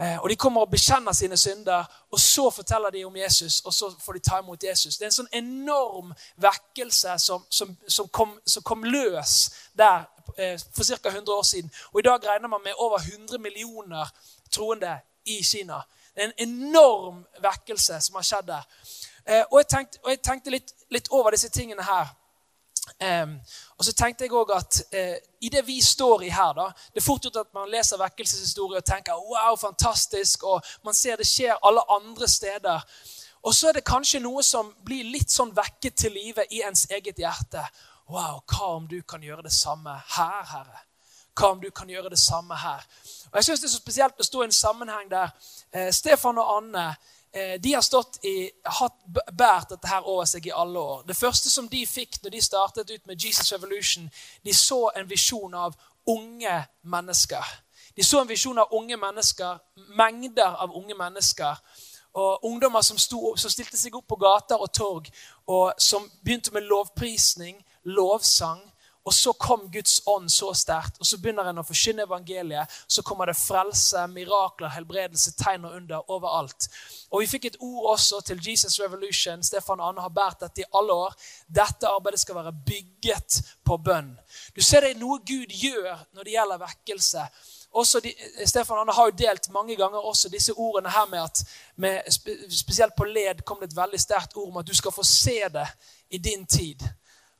Eh, 0.00 0.18
og 0.18 0.30
De 0.30 0.36
kommer 0.36 0.60
og 0.60 0.70
bekjenner 0.70 1.12
sine 1.12 1.36
synder, 1.36 1.84
og 2.10 2.20
så 2.20 2.50
forteller 2.50 2.90
de 2.90 3.04
om 3.04 3.16
Jesus, 3.16 3.60
og 3.60 3.74
så 3.74 3.94
får 4.00 4.12
de 4.12 4.18
ta 4.18 4.38
imot 4.38 4.64
Jesus. 4.64 4.96
Det 4.96 5.04
er 5.04 5.10
en 5.10 5.18
sånn 5.18 5.32
enorm 5.32 6.14
vekkelse 6.40 7.18
som, 7.18 7.44
som, 7.50 7.76
som, 7.88 8.08
kom, 8.08 8.32
som 8.46 8.62
kom, 8.62 8.84
løs 8.84 9.50
der 9.76 10.06
eh, 10.36 10.56
for 10.72 10.84
ca. 10.84 11.08
100 11.08 11.34
år 11.34 11.42
siden. 11.42 11.70
Og 11.92 12.00
I 12.00 12.06
dag 12.08 12.26
regner 12.26 12.48
man 12.48 12.64
med 12.64 12.72
over 12.78 12.98
100 12.98 13.38
millioner 13.38 14.08
troende 14.50 14.96
i 15.24 15.42
Kina. 15.44 15.82
Det 16.14 16.22
er 16.24 16.32
en 16.32 16.48
enorm 16.48 17.26
vekkelse 17.42 18.00
som 18.00 18.16
har 18.16 18.24
skjedd 18.24 18.48
der. 18.48 18.64
Eh, 19.26 19.44
og 19.50 19.58
jeg 19.58 19.68
tenkte, 19.68 19.98
og 20.02 20.10
jeg 20.10 20.22
tenkte 20.24 20.50
litt, 20.50 20.74
litt, 20.90 21.12
over 21.12 21.36
disse 21.36 21.48
tingene 21.52 21.84
her. 21.84 22.08
Um, 22.98 23.36
og 23.78 23.84
så 23.84 23.92
tenkte 23.92 24.24
jeg 24.24 24.32
også 24.32 24.56
at 24.56 24.80
uh, 24.94 25.28
i 25.40 25.48
det 25.48 25.62
vi 25.66 25.80
står 25.84 26.22
i 26.22 26.28
her 26.28 26.52
da, 26.56 26.66
Det 26.94 27.00
er 27.00 27.04
fort 27.04 27.22
gjort 27.22 27.36
at 27.36 27.54
man 27.54 27.70
leser 27.70 28.00
vekkelseshistorie 28.00 28.80
og 28.80 28.84
tenker 28.84 29.14
wow, 29.14 29.56
fantastisk, 29.56 30.44
og 30.44 30.62
man 30.84 30.94
ser 30.94 31.16
det 31.16 31.28
skjer 31.28 31.60
alle 31.62 31.84
andre 31.90 32.28
steder. 32.28 32.84
Og 33.42 33.54
så 33.54 33.68
er 33.68 33.78
det 33.78 33.84
kanskje 33.88 34.20
noe 34.20 34.42
som 34.44 34.74
blir 34.84 35.06
litt 35.08 35.32
sånn 35.32 35.54
vekket 35.56 35.96
til 35.96 36.12
live 36.12 36.44
i 36.50 36.60
ens 36.66 36.86
eget 36.90 37.18
hjerte. 37.22 37.64
Wow, 38.10 38.42
hva 38.44 38.74
om 38.76 38.88
du 38.90 39.00
kan 39.02 39.22
gjøre 39.22 39.46
det 39.46 39.54
samme 39.54 39.94
her, 40.16 40.42
Herre? 40.50 40.82
Hva 41.38 41.52
om 41.54 41.60
du 41.62 41.70
kan 41.70 41.88
gjøre 41.88 42.10
det 42.10 42.18
samme 42.18 42.56
her? 42.58 42.84
Og 43.30 43.36
Jeg 43.38 43.44
synes 43.44 43.60
det 43.60 43.68
er 43.68 43.72
så 43.72 43.80
spesielt 43.80 44.20
å 44.20 44.26
stå 44.26 44.42
i 44.42 44.48
en 44.50 44.52
sammenheng 44.52 45.08
der 45.10 45.30
eh, 45.72 45.92
Stefan 45.94 46.38
og 46.38 46.56
Anne 46.56 46.88
de 47.32 47.72
har 47.72 47.84
i, 48.26 48.50
hatt, 48.66 48.96
bært 49.32 49.70
dette 49.70 49.86
her 49.86 50.06
over 50.08 50.26
seg 50.26 50.48
i 50.48 50.54
alle 50.54 50.78
år. 50.78 51.04
Det 51.06 51.16
første 51.16 51.50
som 51.50 51.68
de 51.70 51.84
fikk 51.86 52.18
når 52.22 52.34
de 52.34 52.42
startet 52.42 52.90
ut 52.90 53.06
med 53.06 53.22
Jesus 53.24 53.52
Revolution, 53.52 54.08
de 54.44 54.54
så 54.54 54.90
en 54.96 55.06
visjon 55.10 55.54
av 55.54 55.76
unge 56.10 56.56
mennesker. 56.82 57.44
De 57.96 58.04
så 58.04 58.20
en 58.20 58.28
visjon 58.28 58.58
av 58.58 58.74
unge 58.74 58.96
mennesker, 58.96 59.58
mengder 59.94 60.58
av 60.58 60.74
unge 60.76 60.94
mennesker. 60.98 61.62
Og 62.12 62.44
ungdommer 62.44 62.82
som, 62.82 62.98
sto, 62.98 63.36
som 63.36 63.50
stilte 63.50 63.78
seg 63.78 63.94
opp 63.94 64.08
på 64.10 64.18
gater 64.18 64.58
og 64.58 64.72
torg, 64.74 65.10
og 65.46 65.78
som 65.78 66.08
begynte 66.24 66.50
med 66.54 66.66
lovprisning, 66.66 67.60
lovsang, 67.84 68.64
og 69.04 69.14
så 69.14 69.32
kom 69.32 69.70
Guds 69.72 70.02
ånd 70.06 70.28
så 70.32 70.50
sterkt, 70.54 70.98
og 71.00 71.06
så 71.08 71.16
begynner 71.18 71.48
en 71.48 71.62
å 71.62 71.64
forkynne 71.64 72.04
evangeliet. 72.04 72.72
Så 72.84 73.02
kommer 73.02 73.30
det 73.30 73.38
frelse, 73.40 74.02
mirakler, 74.12 74.68
helbredelse, 74.74 75.32
tegn 75.40 75.64
og 75.64 75.76
under 75.78 76.10
overalt. 76.12 76.68
Og 77.08 77.22
Vi 77.22 77.30
fikk 77.30 77.46
et 77.48 77.56
ord 77.64 77.94
også 77.94 78.20
til 78.26 78.42
Jesus 78.44 78.76
Revolution. 78.80 79.42
Stefan 79.42 79.80
og 79.80 79.88
Anne 79.88 80.04
har 80.04 80.12
båret 80.12 80.44
dette 80.44 80.60
i 80.60 80.68
alle 80.76 80.92
år. 80.92 81.16
Dette 81.48 81.88
arbeidet 81.88 82.20
skal 82.20 82.36
være 82.42 82.52
bygget 82.66 83.40
på 83.64 83.78
bønn. 83.80 84.12
Du 84.56 84.60
ser 84.60 84.84
det 84.84 84.92
er 84.92 85.00
noe 85.00 85.18
Gud 85.24 85.48
gjør 85.48 86.04
når 86.12 86.28
det 86.28 86.36
gjelder 86.36 86.60
vekkelse. 86.66 87.24
Også 87.80 88.02
de, 88.04 88.12
Stefan 88.46 88.82
Anne 88.82 88.92
har 88.92 89.08
jo 89.08 89.16
delt 89.16 89.48
mange 89.54 89.76
ganger 89.80 90.04
også 90.04 90.28
disse 90.28 90.52
ordene 90.52 90.90
her 90.92 91.08
med 91.08 91.22
at 91.22 91.42
med, 91.76 92.12
Spesielt 92.52 92.96
på 92.96 93.08
led 93.08 93.44
kom 93.46 93.62
det 93.62 93.70
et 93.70 93.76
veldig 93.76 94.00
sterkt 94.00 94.36
ord 94.36 94.52
om 94.52 94.60
at 94.60 94.68
du 94.68 94.74
skal 94.76 94.92
få 94.92 95.06
se 95.06 95.40
det 95.48 95.66
i 96.10 96.18
din 96.18 96.46
tid. 96.46 96.84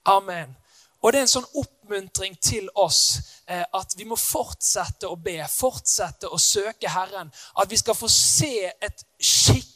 Amen. 0.05 0.57
Og 1.01 1.13
det 1.13 1.21
er 1.21 1.25
en 1.25 1.33
sånn 1.33 1.49
oppmuntring 1.57 2.35
til 2.45 2.69
oss 2.79 3.03
eh, 3.49 3.65
at 3.65 3.95
vi 3.97 4.05
må 4.09 4.19
fortsette 4.21 5.09
å 5.09 5.17
be, 5.17 5.39
fortsette 5.49 6.29
å 6.29 6.39
søke 6.41 6.93
Herren. 6.93 7.33
At 7.57 7.71
vi 7.73 7.79
skal 7.81 7.97
få 7.97 8.11
se 8.13 8.69
et 8.69 9.05
skikkelig 9.17 9.70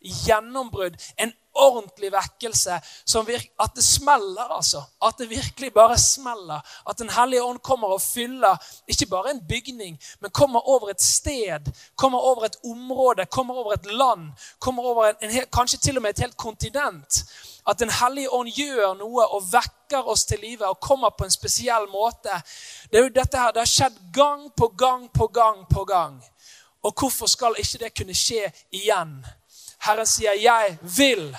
gjennombrudd, 0.00 0.96
en 1.18 1.32
ordentlig 1.58 2.12
vekkelse. 2.12 2.80
at 3.60 3.70
det 3.74 3.84
smeller, 3.84 4.56
altså. 4.56 4.82
At 5.02 5.14
det 5.18 5.30
virkelig 5.30 5.72
bare 5.74 5.98
smeller. 5.98 6.60
At 6.88 6.98
Den 6.98 7.10
hellige 7.10 7.42
ånd 7.42 7.58
kommer 7.58 7.88
og 7.88 8.00
fyller 8.00 8.56
ikke 8.88 9.06
bare 9.06 9.30
en 9.30 9.46
bygning, 9.48 9.98
men 10.20 10.30
kommer 10.30 10.68
over 10.68 10.88
et 10.90 11.02
sted, 11.02 11.72
kommer 11.96 12.18
over 12.18 12.44
et 12.44 12.56
område, 12.64 13.26
kommer 13.26 13.54
over 13.54 13.72
et 13.72 13.86
land, 13.86 14.32
kommer 14.58 14.82
over 14.82 15.04
en, 15.04 15.30
en, 15.30 15.44
kanskje 15.52 15.78
til 15.78 15.96
og 15.96 16.02
med 16.02 16.10
et 16.10 16.18
helt 16.18 16.36
kontinent 16.36 17.24
at 17.68 17.78
Den 17.78 17.90
hellige 17.90 18.32
ånd 18.32 18.48
gjør 18.48 18.94
noe 18.96 19.26
og 19.26 19.44
vekker 19.52 20.06
oss 20.08 20.24
til 20.24 20.40
live 20.40 20.66
og 20.66 20.80
kommer 20.80 21.10
på 21.10 21.24
en 21.24 21.30
spesiell 21.30 21.88
måte. 21.92 22.32
Det 22.90 22.98
er 22.98 23.02
jo 23.02 23.12
dette 23.12 23.38
her, 23.38 23.52
det 23.52 23.60
har 23.60 23.68
skjedd 23.68 23.98
gang 24.12 24.46
på 24.56 24.68
gang 24.68 25.08
på 25.12 25.26
gang 25.26 25.66
på 25.68 25.84
gang. 25.84 26.16
Og 26.82 26.94
hvorfor 26.96 27.26
skal 27.26 27.58
ikke 27.58 27.82
det 27.84 27.92
kunne 27.98 28.16
skje 28.16 28.48
igjen? 28.72 29.18
Herren 29.78 30.06
sier, 30.06 30.32
'Jeg 30.32 30.78
vil'. 30.82 31.36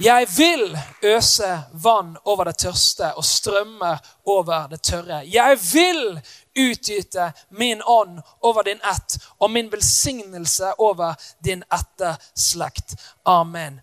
Jeg 0.00 0.26
vil 0.36 0.78
øse 1.02 1.62
vann 1.72 2.16
over 2.24 2.44
det 2.44 2.58
tørste 2.58 3.14
og 3.14 3.24
strømme 3.24 3.98
over 4.24 4.66
det 4.66 4.82
tørre. 4.82 5.22
Jeg 5.24 5.58
vil 5.72 6.20
utgyte 6.56 7.32
min 7.50 7.82
ånd 7.86 8.20
over 8.40 8.62
din 8.62 8.80
ett 8.92 9.18
og 9.38 9.50
min 9.50 9.72
velsignelse 9.72 10.72
over 10.78 11.14
din 11.44 11.64
etterslekt. 11.72 12.96
Amen. 13.24 13.80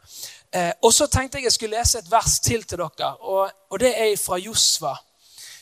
Eh, 0.52 0.72
og 0.82 0.94
så 0.94 1.08
tenkte 1.08 1.38
jeg 1.38 1.44
jeg 1.44 1.52
skulle 1.52 1.78
lese 1.78 2.00
et 2.00 2.12
vers 2.12 2.40
til 2.40 2.64
til 2.64 2.78
dere, 2.78 3.16
og, 3.18 3.52
og 3.70 3.80
det 3.80 3.94
er 3.98 4.18
fra 4.18 4.38
Josva. 4.38 4.94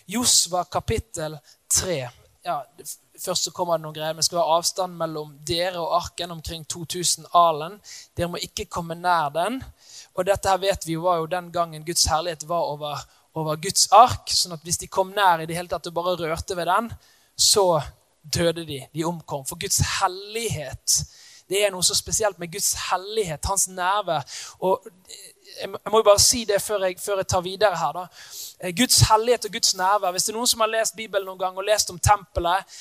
Josva 0.08 0.64
kapittel 0.64 1.38
3. 1.70 2.10
Ja, 2.44 2.60
først 3.22 3.48
så 3.48 3.54
kommer 3.56 3.78
det 3.78 3.86
noen 3.86 3.96
greier. 3.96 4.18
Vi 4.18 4.26
skal 4.26 4.42
ha 4.42 4.58
avstand 4.58 4.98
mellom 4.98 5.32
dere 5.48 5.80
og 5.82 5.96
arken 6.00 6.36
omkring 6.36 6.66
2000 6.66 7.30
alen. 7.38 7.80
Dere 8.18 8.32
må 8.34 8.42
ikke 8.42 8.70
komme 8.72 8.98
nær 8.98 9.32
den. 9.36 9.62
Og 10.16 10.28
dette 10.28 10.50
her 10.50 10.62
vet 10.62 10.88
vi 10.88 11.00
var 11.00 11.22
jo 11.22 11.32
den 11.32 11.52
gangen 11.54 11.86
Guds 11.86 12.06
herlighet 12.12 12.48
var 12.50 12.68
over, 12.74 13.02
over 13.38 13.60
Guds 13.62 13.88
ark. 13.96 14.30
sånn 14.34 14.58
at 14.58 14.64
hvis 14.68 14.82
de 14.82 14.92
kom 14.92 15.14
nær 15.16 15.42
i 15.42 15.50
det 15.50 15.58
hele 15.58 15.72
tatt 15.72 15.88
og 15.88 15.98
bare 15.98 16.18
rørte 16.20 16.58
ved 16.58 16.70
den, 16.72 16.92
så 17.38 17.82
døde 18.22 18.66
de. 18.66 18.84
De 18.94 19.06
omkom. 19.08 19.46
For 19.46 19.60
Guds 19.60 19.82
hellighet 20.02 21.02
det 21.52 21.66
er 21.66 21.72
noe 21.74 21.84
så 21.84 21.96
spesielt 21.98 22.40
med 22.40 22.48
Guds 22.54 22.70
hellighet, 22.88 23.44
hans 23.50 23.68
nærvær. 23.68 24.24
Og 24.64 24.86
jeg 25.60 25.70
må 25.92 26.00
jo 26.00 26.06
bare 26.08 26.22
si 26.24 26.46
det 26.48 26.62
før 26.64 26.86
jeg, 26.88 26.96
før 27.00 27.20
jeg 27.20 27.28
tar 27.28 27.44
videre 27.44 27.78
her. 27.78 27.92
da. 27.92 28.06
Eh, 28.62 28.72
Guds 28.78 29.02
hellighet 29.10 29.46
og 29.46 29.52
Guds 29.58 29.76
nærvær. 29.76 30.12
Hvis 30.12 30.24
det 30.24 30.34
er 30.34 30.38
noen 30.38 30.48
som 30.48 30.64
har 30.64 30.72
lest 30.72 30.96
Bibelen 30.96 31.28
noen 31.28 31.40
gang 31.40 31.58
og 31.58 31.68
lest 31.68 31.92
om 31.92 32.00
tempelet, 32.00 32.80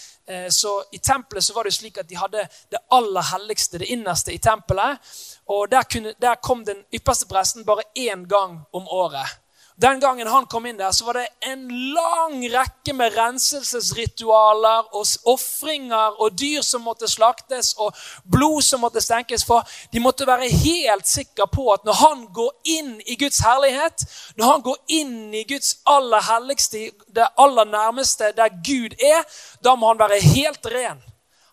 så 0.50 0.82
I 0.92 0.98
tempelet 0.98 1.44
så 1.44 1.54
var 1.54 1.64
det 1.64 1.72
jo 1.72 1.78
slik 1.80 1.98
at 1.98 2.08
de 2.10 2.16
hadde 2.16 2.46
det 2.70 2.78
aller 2.92 3.22
helligste, 3.32 3.78
det 3.78 3.90
innerste 3.90 4.32
i 4.32 4.38
tempelet. 4.38 4.98
og 5.46 5.70
Der, 5.70 5.82
kunne, 5.82 6.14
der 6.22 6.34
kom 6.34 6.64
den 6.64 6.84
ypperste 6.94 7.26
presten 7.26 7.64
bare 7.64 7.82
én 7.98 8.26
gang 8.28 8.60
om 8.72 8.88
året. 8.88 9.39
Den 9.80 10.00
gangen 10.00 10.28
han 10.28 10.44
kom 10.46 10.66
inn 10.66 10.76
der, 10.76 10.92
så 10.92 11.06
var 11.06 11.16
det 11.16 11.28
en 11.48 11.62
lang 11.94 12.42
rekke 12.52 12.92
med 12.92 13.14
renselsesritualer 13.16 14.90
og 14.92 15.06
ofringer 15.32 16.18
og 16.20 16.34
dyr 16.36 16.60
som 16.66 16.84
måtte 16.84 17.08
slaktes, 17.08 17.72
og 17.80 17.96
blod 18.28 18.60
som 18.66 18.84
måtte 18.84 19.00
stenkes 19.00 19.46
for. 19.48 19.64
De 19.92 20.02
måtte 20.04 20.28
være 20.28 20.50
helt 20.52 21.08
sikre 21.08 21.48
på 21.48 21.70
at 21.72 21.88
når 21.88 21.96
han 22.02 22.26
går 22.36 22.50
inn 22.76 22.92
i 23.06 23.16
Guds 23.20 23.40
herlighet, 23.46 24.04
når 24.36 24.52
han 24.52 24.66
går 24.68 24.76
inn 25.00 25.16
i 25.32 25.46
Guds 25.48 25.78
aller 25.88 26.28
helligste, 26.28 26.90
det 27.08 27.30
aller 27.40 27.72
nærmeste 27.72 28.34
der 28.36 28.52
Gud 28.60 29.00
er, 29.00 29.24
da 29.64 29.78
må 29.80 29.94
han 29.94 30.02
være 30.02 30.20
helt 30.34 30.68
ren. 30.76 31.00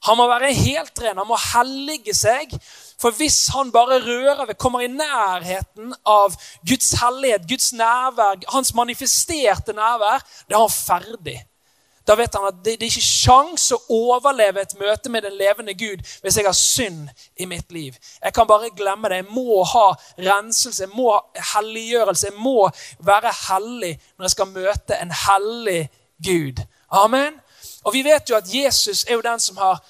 Han 0.08 0.18
må 0.20 0.28
være 0.32 0.54
helt 0.56 1.04
ren, 1.04 1.20
han 1.20 1.28
må 1.28 1.38
hellige 1.54 2.16
seg 2.16 2.56
for 3.02 3.14
hvis 3.14 3.48
han 3.54 3.72
bare 3.72 4.00
rører 4.02 4.46
ved, 4.46 4.56
kommer 4.58 4.82
i 4.82 4.88
nærheten 4.90 5.94
av 6.06 6.34
Guds 6.68 6.96
hellighet, 6.98 7.46
Guds 7.50 7.74
nærvær, 7.74 8.42
hans 8.50 8.74
manifesterte 8.74 9.74
nærvær, 9.78 10.26
da 10.50 10.58
er 10.58 10.64
han 10.64 10.74
ferdig. 10.74 11.38
Da 12.08 12.16
vet 12.16 12.36
han 12.36 12.48
at 12.48 12.60
det, 12.64 12.78
det 12.80 12.88
er 12.88 12.94
ikke 12.94 13.04
sjans 13.04 13.66
å 13.76 13.82
overleve 13.92 14.64
et 14.64 14.74
møte 14.80 15.12
med 15.12 15.26
den 15.28 15.36
levende 15.36 15.74
Gud 15.76 16.06
hvis 16.24 16.38
jeg 16.40 16.48
har 16.48 16.56
synd 16.56 17.10
i 17.36 17.46
mitt 17.46 17.72
liv. 17.76 17.98
Jeg 18.24 18.34
kan 18.34 18.48
bare 18.48 18.72
glemme 18.72 19.12
det. 19.12 19.20
Jeg 19.20 19.28
må 19.36 19.60
ha 19.68 19.90
renselse, 20.16 20.86
jeg 20.86 20.94
må 20.96 21.12
ha 21.12 21.50
helliggjørelse. 21.52 22.30
Jeg 22.32 22.40
må 22.40 22.70
være 23.04 23.34
hellig 23.50 23.92
når 24.16 24.30
jeg 24.30 24.36
skal 24.38 24.54
møte 24.56 25.02
en 25.02 25.12
hellig 25.26 25.82
Gud. 26.24 26.64
Amen. 26.96 27.36
Og 27.84 27.94
vi 27.94 28.06
vet 28.08 28.32
jo 28.32 28.40
at 28.40 28.48
Jesus 28.56 29.04
er 29.04 29.20
jo 29.20 29.28
den 29.28 29.44
som 29.44 29.60
har 29.60 29.84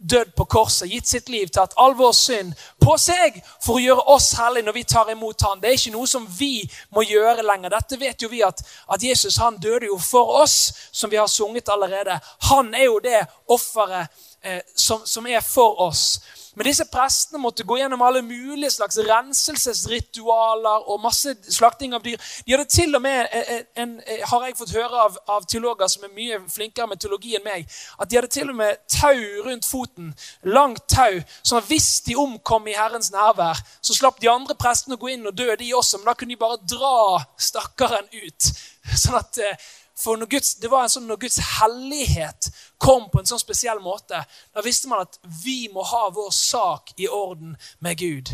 dødd 0.00 0.32
på 0.36 0.44
korset, 0.44 0.88
gitt 0.88 1.08
sitt 1.08 1.28
liv, 1.28 1.48
tatt 1.52 1.74
all 1.76 1.94
vår 1.94 2.12
synd 2.16 2.54
på 2.80 2.96
seg 2.98 3.36
for 3.60 3.76
å 3.76 3.82
gjøre 3.82 4.06
oss 4.14 4.30
hellige 4.38 4.66
når 4.66 4.76
vi 4.78 4.84
tar 4.88 5.10
imot 5.12 5.44
han. 5.44 5.60
Det 5.60 5.68
er 5.68 5.76
ikke 5.76 5.92
noe 5.92 6.08
som 6.08 6.26
vi 6.38 6.64
må 6.96 7.04
gjøre 7.04 7.44
lenger. 7.44 7.74
Dette 7.76 8.00
vet 8.00 8.24
jo 8.24 8.30
vi 8.32 8.40
at, 8.46 8.62
at 8.88 9.04
Jesus 9.04 9.36
han 9.42 9.60
døde 9.60 9.90
jo 9.90 9.98
for 10.00 10.40
oss, 10.40 10.56
som 10.92 11.12
vi 11.12 11.20
har 11.20 11.28
sunget 11.28 11.68
allerede. 11.68 12.16
Han 12.48 12.72
er 12.74 12.88
jo 12.88 12.98
det 13.04 13.20
offeret 13.52 14.08
eh, 14.40 14.62
som, 14.74 15.04
som 15.04 15.26
er 15.28 15.44
for 15.44 15.80
oss. 15.90 16.20
Men 16.54 16.66
disse 16.66 16.84
prestene 16.90 17.38
måtte 17.42 17.64
gå 17.66 17.76
gjennom 17.78 18.02
alle 18.02 18.22
mulige 18.26 18.72
slags 18.74 18.98
renselsesritualer 19.06 20.88
og 20.90 21.02
masse 21.04 21.36
slakting 21.46 21.94
av 21.94 22.02
dyr. 22.02 22.18
De 22.46 22.54
hadde 22.54 22.66
til 22.70 22.96
og 22.98 23.02
med, 23.04 23.28
en, 23.30 23.62
en, 23.82 23.92
har 24.32 24.46
jeg 24.46 24.56
fått 24.58 24.74
høre 24.74 25.04
av, 25.06 25.18
av, 25.30 25.46
teologer 25.50 25.90
som 25.92 26.06
er 26.08 26.14
mye 26.16 26.40
flinkere 26.50 26.90
med 26.90 27.02
teologi 27.02 27.36
enn 27.38 27.46
meg, 27.46 27.68
at 27.98 28.10
de 28.10 28.18
hadde 28.18 28.32
til 28.34 28.50
og 28.50 28.58
med 28.58 28.80
tau 28.90 29.22
rundt 29.46 29.68
foten. 29.68 30.10
Langt 30.56 30.88
tau. 30.90 31.20
sånn 31.42 31.62
at 31.62 31.70
hvis 31.70 31.90
de 32.08 32.18
omkom 32.18 32.66
i 32.70 32.76
Herrens 32.78 33.12
nærvær, 33.14 33.60
så 33.80 33.96
slapp 33.96 34.18
de 34.20 34.32
andre 34.32 34.58
prestene 34.58 34.98
å 34.98 35.02
gå 35.02 35.14
inn 35.14 35.28
og 35.30 35.36
dø, 35.38 35.52
de 35.54 35.74
også. 35.76 36.00
Men 36.00 36.10
da 36.10 36.16
kunne 36.18 36.34
de 36.34 36.40
bare 36.40 36.58
dra 36.66 37.20
stakkaren 37.38 38.10
ut. 38.10 38.50
Sånn 38.96 39.18
at 39.20 39.38
eh, 39.38 39.70
For 40.00 40.16
Guds, 40.26 40.54
det 40.54 40.70
var 40.72 40.86
en 40.86 40.92
sånn, 40.92 41.08
når 41.10 41.18
Guds 41.20 41.36
hellighet 41.60 42.48
kom 42.80 43.10
på 43.12 43.20
en 43.20 43.28
sånn 43.28 43.42
spesiell 43.42 43.82
måte, 43.84 44.22
da 44.24 44.62
visste 44.64 44.88
man 44.88 45.04
at 45.04 45.18
vi 45.42 45.68
må 45.72 45.84
ha 45.84 46.06
vår 46.14 46.30
sak 46.32 46.94
i 46.96 47.08
orden 47.08 47.52
med 47.84 47.98
Gud. 48.00 48.32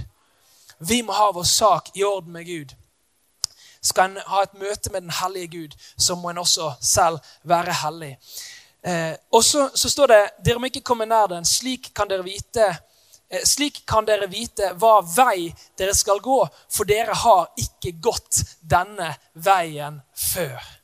Vi 0.79 1.00
må 1.02 1.16
ha 1.16 1.33
vår 1.35 1.48
sak 1.50 1.90
i 1.98 2.05
orden 2.07 2.37
med 2.37 2.46
Gud. 2.46 2.76
Skal 3.83 4.12
en 4.12 4.31
ha 4.31 4.44
et 4.46 4.55
møte 4.61 4.92
med 4.94 5.09
den 5.09 5.16
hellige 5.18 5.50
Gud, 5.57 5.74
så 5.98 6.14
må 6.14 6.31
en 6.31 6.38
også 6.44 6.70
selv 6.81 7.18
være 7.42 7.74
hellig. 7.83 8.14
Eh, 8.87 9.14
og 9.35 9.44
så, 9.44 9.66
så, 9.74 9.90
står 9.90 10.12
det 10.12 10.22
dere 10.46 10.62
må 10.62 10.70
ikke 10.70 10.85
komme 10.87 11.09
nær 11.11 11.26
den. 11.35 11.46
Slik 11.48 11.90
kan 11.96 12.11
vite 12.22 12.68
eh, 12.70 13.42
slik 13.42 13.83
kan 13.88 14.07
dere 14.07 14.31
vite 14.31 14.70
hva 14.79 15.00
vei 15.02 15.50
dere 15.79 15.94
skal 15.98 16.22
gå, 16.22 16.40
for 16.70 16.87
dere 16.87 17.14
har 17.26 17.48
ikke 17.59 17.96
gått 17.98 18.44
denne 18.62 19.16
veien 19.35 19.98
før. 20.14 20.76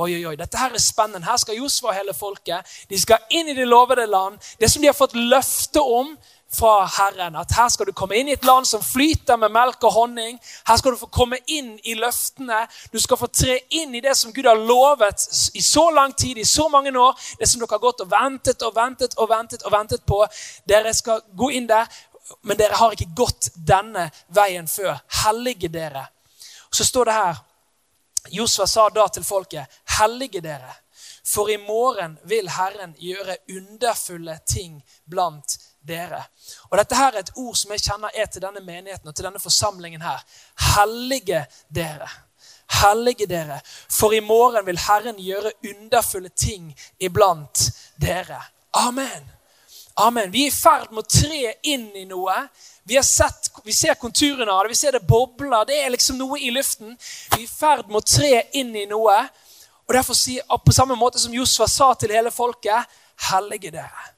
Oi, 0.00 0.14
oi, 0.16 0.24
oi, 0.30 0.36
Dette 0.40 0.56
her 0.56 0.72
er 0.72 0.80
spennende. 0.82 1.26
Her 1.28 1.36
skal 1.40 1.58
Josfa 1.58 1.90
og 1.90 1.96
hele 1.96 2.14
folket 2.16 2.76
de 2.88 3.00
skal 3.00 3.20
inn 3.36 3.50
i 3.52 3.56
det 3.56 3.68
lovede 3.68 4.06
land. 4.08 4.38
Det 4.60 4.70
som 4.70 4.82
de 4.82 4.88
har 4.88 4.96
fått 4.96 5.18
løfte 5.18 5.82
om, 5.84 6.14
fra 6.52 6.86
Herren. 6.86 7.36
At 7.36 7.52
her 7.56 7.68
skal 7.68 7.86
du 7.86 7.92
komme 7.94 8.16
inn 8.18 8.28
i 8.28 8.34
et 8.34 8.44
land 8.44 8.66
som 8.66 8.82
flyter 8.82 9.38
med 9.38 9.52
melk 9.54 9.84
og 9.86 9.94
honning. 9.94 10.38
Her 10.66 10.78
skal 10.80 10.94
du 10.94 10.98
få 10.98 11.06
komme 11.12 11.38
inn 11.46 11.76
i 11.86 11.94
løftene. 11.94 12.64
Du 12.92 12.98
skal 13.00 13.20
få 13.20 13.28
tre 13.30 13.60
inn 13.78 13.94
i 13.94 14.02
det 14.02 14.16
som 14.18 14.32
Gud 14.34 14.48
har 14.48 14.58
lovet 14.58 15.26
i 15.54 15.62
så 15.62 15.86
lang 15.94 16.14
tid, 16.18 16.38
i 16.38 16.44
så 16.44 16.68
mange 16.68 16.90
år. 16.98 17.18
Det 17.38 17.48
som 17.48 17.62
dere 17.62 17.76
har 17.76 17.84
gått 17.84 18.02
og 18.02 18.10
ventet 18.10 18.64
og 18.66 18.74
ventet 18.76 19.14
og 19.16 19.30
ventet 19.30 19.66
og 19.66 19.74
ventet 19.76 20.06
på. 20.06 20.24
Dere 20.68 20.94
skal 20.94 21.22
gå 21.38 21.52
inn 21.54 21.68
der, 21.70 21.86
men 22.42 22.58
dere 22.58 22.78
har 22.80 22.96
ikke 22.96 23.12
gått 23.16 23.52
denne 23.54 24.08
veien 24.34 24.68
før. 24.68 24.98
Hellige 25.22 25.70
dere. 25.70 26.08
Så 26.70 26.84
står 26.86 27.06
det 27.06 27.14
her 27.14 27.38
Josfa 28.28 28.66
sa 28.66 28.88
da 28.88 29.06
til 29.08 29.24
folket, 29.24 29.66
hellige 29.98 30.40
dere, 30.44 30.74
for 31.24 31.50
i 31.50 31.56
morgen 31.56 32.18
vil 32.28 32.48
Herren 32.50 32.94
gjøre 32.98 33.36
underfulle 33.56 34.38
ting 34.48 34.80
blant 35.08 35.58
dere. 35.86 36.22
Og 36.70 36.78
Dette 36.78 36.96
her 36.96 37.14
er 37.14 37.24
et 37.24 37.32
ord 37.36 37.56
som 37.56 37.72
jeg 37.72 37.84
kjenner 37.84 38.14
er 38.14 38.26
til 38.26 38.44
denne 38.44 38.60
menigheten 38.64 39.08
og 39.08 39.16
til 39.16 39.28
denne 39.28 39.40
forsamlingen 39.40 40.02
her. 40.02 40.24
Hellige 40.76 41.44
dere. 41.74 42.08
Hellige 42.80 43.26
dere, 43.26 43.58
for 43.90 44.14
i 44.14 44.20
morgen 44.20 44.66
vil 44.66 44.78
Herren 44.78 45.18
gjøre 45.18 45.52
underfulle 45.72 46.28
ting 46.28 46.70
iblant 47.00 47.70
dere. 48.00 48.42
Amen. 48.72 49.30
Amen. 49.96 50.32
Vi 50.32 50.44
er 50.46 50.52
i 50.52 50.54
ferd 50.54 50.92
med 50.94 51.02
å 51.02 51.10
tre 51.10 51.54
inn 51.66 51.90
i 51.98 52.06
noe. 52.08 52.36
Vi, 52.90 53.02
sett, 53.02 53.50
vi 53.64 53.72
ser 53.72 53.94
konturene 53.94 54.50
av 54.50 54.64
det, 54.64 54.68
vi 54.68 54.74
ser 54.74 54.92
det 54.92 55.06
bobler. 55.06 55.62
Det 55.66 55.76
er 55.78 55.92
liksom 55.94 56.16
noe 56.18 56.40
i 56.42 56.48
luften. 56.50 56.96
Vi 57.36 57.44
er 57.44 57.44
i 57.44 57.46
ferd 57.46 57.86
med 57.86 58.00
å 58.00 58.08
tre 58.16 58.40
inn 58.58 58.72
i 58.74 58.82
noe. 58.90 59.14
Og 59.86 59.94
derfor 59.94 60.18
sier 60.18 60.42
På 60.64 60.74
samme 60.74 60.96
måte 60.98 61.22
som 61.22 61.34
Josfa 61.34 61.68
sa 61.70 61.92
til 61.94 62.10
hele 62.10 62.32
folket, 62.34 62.98
hellige 63.30 63.70
dere. 63.70 64.08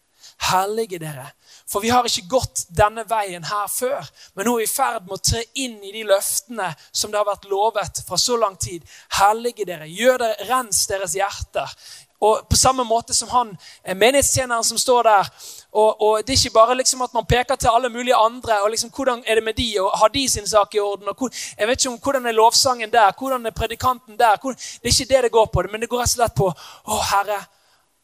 Hellige 0.48 1.02
dere. 1.02 1.26
For 1.68 1.85
vi 1.85 1.90
har 1.92 2.08
ikke 2.08 2.30
gått 2.32 2.62
denne 2.72 3.04
veien 3.08 3.44
her 3.44 3.68
før. 3.68 4.08
Men 4.32 4.48
nå 4.48 4.56
er 4.56 4.64
vi 4.64 4.70
i 4.70 4.72
ferd 4.72 5.04
med 5.04 5.18
å 5.18 5.20
tre 5.20 5.44
inn 5.61 5.76
i 5.85 5.92
de 5.92 6.06
løftene 6.08 6.70
som 6.88 7.12
det 7.12 7.20
har 7.20 7.28
vært 7.28 7.44
lovet 7.52 8.00
fra 8.08 8.16
så 8.16 8.38
lang 8.40 8.56
tid. 8.56 8.88
Hellige 9.20 9.68
dere, 9.68 9.90
gjør 10.00 10.16
dere, 10.24 10.48
rens 10.48 10.87
deres 10.88 11.18
hjerter. 11.20 11.76
Og 12.22 12.44
på 12.48 12.56
samme 12.56 12.88
måte 12.88 13.12
som 13.12 13.28
han 13.35 13.52
eh, 13.82 13.96
menighetstjeneren 13.96 14.64
som 14.64 14.80
står 14.80 15.08
der. 15.11 15.30
Og, 15.72 16.02
og, 16.02 16.26
Det 16.26 16.32
er 16.32 16.44
ikke 16.44 16.54
bare 16.54 16.76
liksom 16.76 17.02
at 17.02 17.14
man 17.14 17.26
peker 17.26 17.56
til 17.56 17.70
alle 17.72 17.88
mulige 17.88 18.14
andre. 18.14 18.62
og 18.62 18.70
liksom 18.70 18.90
Hvordan 18.90 19.22
er 19.26 19.35
det 19.35 19.44
med 19.44 19.54
de, 19.54 19.80
og 19.80 19.98
har 19.98 20.08
de 20.08 20.28
sin 20.28 20.46
sak 20.46 20.74
i 20.74 20.78
orden? 20.78 21.08
og 21.08 21.14
hvor, 21.18 21.30
jeg 21.58 21.68
vet 21.68 21.85
ikke 21.85 21.92
om 21.92 21.98
Hvordan 22.02 22.26
er 22.26 22.32
lovsangen 22.32 22.92
der? 22.92 23.12
Hvordan 23.18 23.46
er 23.46 23.50
predikanten 23.50 24.18
der? 24.18 24.37
Hvor, 24.40 24.52
det 24.52 24.85
er 24.85 25.00
ikke 25.00 25.14
det 25.14 25.22
det 25.22 25.32
går 25.32 25.46
på, 25.46 25.62
men 25.72 25.80
det 25.80 25.88
går 25.88 25.98
rett 25.98 26.12
og 26.12 26.16
slett 26.16 26.35
på 26.35 26.52
Å, 26.85 27.00
Herre, 27.11 27.40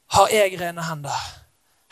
har 0.09 0.29
jeg 0.33 0.61
rene 0.61 0.83
hender? 0.83 1.21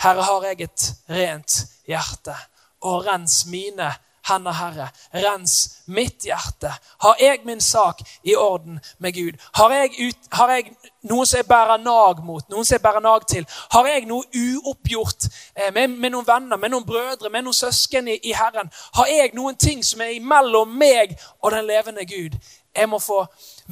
Herre, 0.01 0.23
har 0.23 0.45
jeg 0.45 0.61
et 0.61 0.93
rent 1.11 1.67
hjerte. 1.87 2.37
Og 2.81 3.07
rens 3.07 3.47
mine 3.47 3.93
hender, 4.29 4.53
Herre. 4.53 4.89
Rens 5.11 5.83
mitt 5.87 6.25
hjerte. 6.25 6.73
Har 6.99 7.17
jeg 7.21 7.41
min 7.45 7.61
sak 7.61 8.03
i 8.23 8.37
orden 8.37 8.81
med 8.99 9.15
Gud? 9.15 9.39
Har 9.53 9.73
jeg, 9.73 9.91
ut, 10.09 10.29
har 10.31 10.53
jeg 10.55 10.75
noen 11.07 11.27
som 11.27 11.41
jeg 11.41 11.49
bærer 11.49 11.83
nag 11.83 12.23
mot, 12.25 12.49
noen 12.51 12.67
som 12.67 12.77
jeg 12.77 12.85
bærer 12.85 13.05
nag 13.05 13.27
til? 13.31 13.47
Har 13.73 13.89
jeg 13.91 14.07
noe 14.11 14.27
uoppgjort 14.35 15.29
eh, 15.55 15.73
med, 15.73 15.97
med, 15.97 16.12
noen 16.15 16.27
venner, 16.27 16.61
med 16.61 16.75
noen 16.75 16.87
brødre, 16.87 17.31
med 17.31 17.47
noen 17.47 17.57
søsken 17.57 18.09
i, 18.09 18.19
i 18.27 18.35
Herren? 18.37 18.71
Har 18.99 19.11
jeg 19.11 19.35
noen 19.39 19.59
ting 19.61 19.85
som 19.87 20.03
er 20.05 20.17
imellom 20.17 20.75
meg 20.79 21.17
og 21.43 21.53
den 21.55 21.69
levende 21.69 22.07
Gud? 22.09 22.39
Jeg 22.77 22.89
må 22.93 22.99
få 23.01 23.25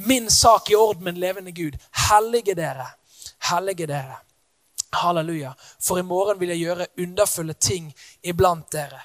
min 0.07 0.29
sak 0.31 0.71
i 0.71 0.75
orden 0.75 1.03
med 1.03 1.13
den 1.13 1.21
levende 1.21 1.51
Gud. 1.51 1.75
Hellige 2.09 2.55
dere. 2.57 2.87
Hellige 3.49 3.87
dere. 3.87 4.21
Halleluja. 4.95 5.51
For 5.81 5.99
i 5.99 6.07
morgen 6.07 6.39
vil 6.39 6.55
jeg 6.55 6.63
gjøre 6.63 6.87
underfulle 7.03 7.53
ting 7.53 7.91
iblant 8.23 8.71
dere. 8.73 9.01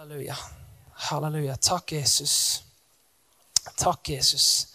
Halleluja. 0.00 0.36
Halleluja. 0.92 1.56
Takk, 1.56 1.92
Jesus. 1.92 2.62
Takk, 3.76 4.08
Jesus. 4.08 4.66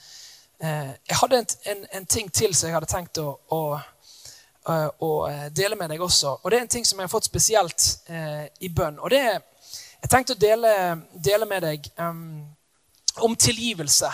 Eh, 0.60 0.92
jeg 1.08 1.18
hadde 1.22 1.38
en, 1.40 1.48
en, 1.66 1.88
en, 1.92 2.06
ting 2.06 2.30
til 2.34 2.54
som 2.54 2.68
jeg 2.68 2.76
hadde 2.76 2.90
tenkt 2.92 3.18
å, 3.18 3.32
å, 3.50 3.62
å, 5.00 5.10
eh, 5.26 5.48
dele 5.50 5.80
med 5.80 5.90
deg 5.90 6.04
også. 6.06 6.36
Og 6.44 6.54
det 6.54 6.60
er 6.60 6.68
en 6.68 6.72
ting 6.76 6.86
som 6.86 7.02
jeg 7.02 7.10
har 7.10 7.14
fått 7.16 7.26
spesielt 7.26 7.88
eh, 8.06 8.46
i 8.62 8.70
bønn. 8.70 9.02
Og 9.02 9.10
det 9.10 9.24
er 9.24 9.42
Jeg 10.04 10.12
tenkte 10.14 10.38
å 10.38 10.44
dele, 10.46 10.76
dele 11.18 11.50
med 11.50 11.66
deg 11.66 11.90
um, 11.98 12.46
om 13.26 13.36
tilgivelse 13.36 14.12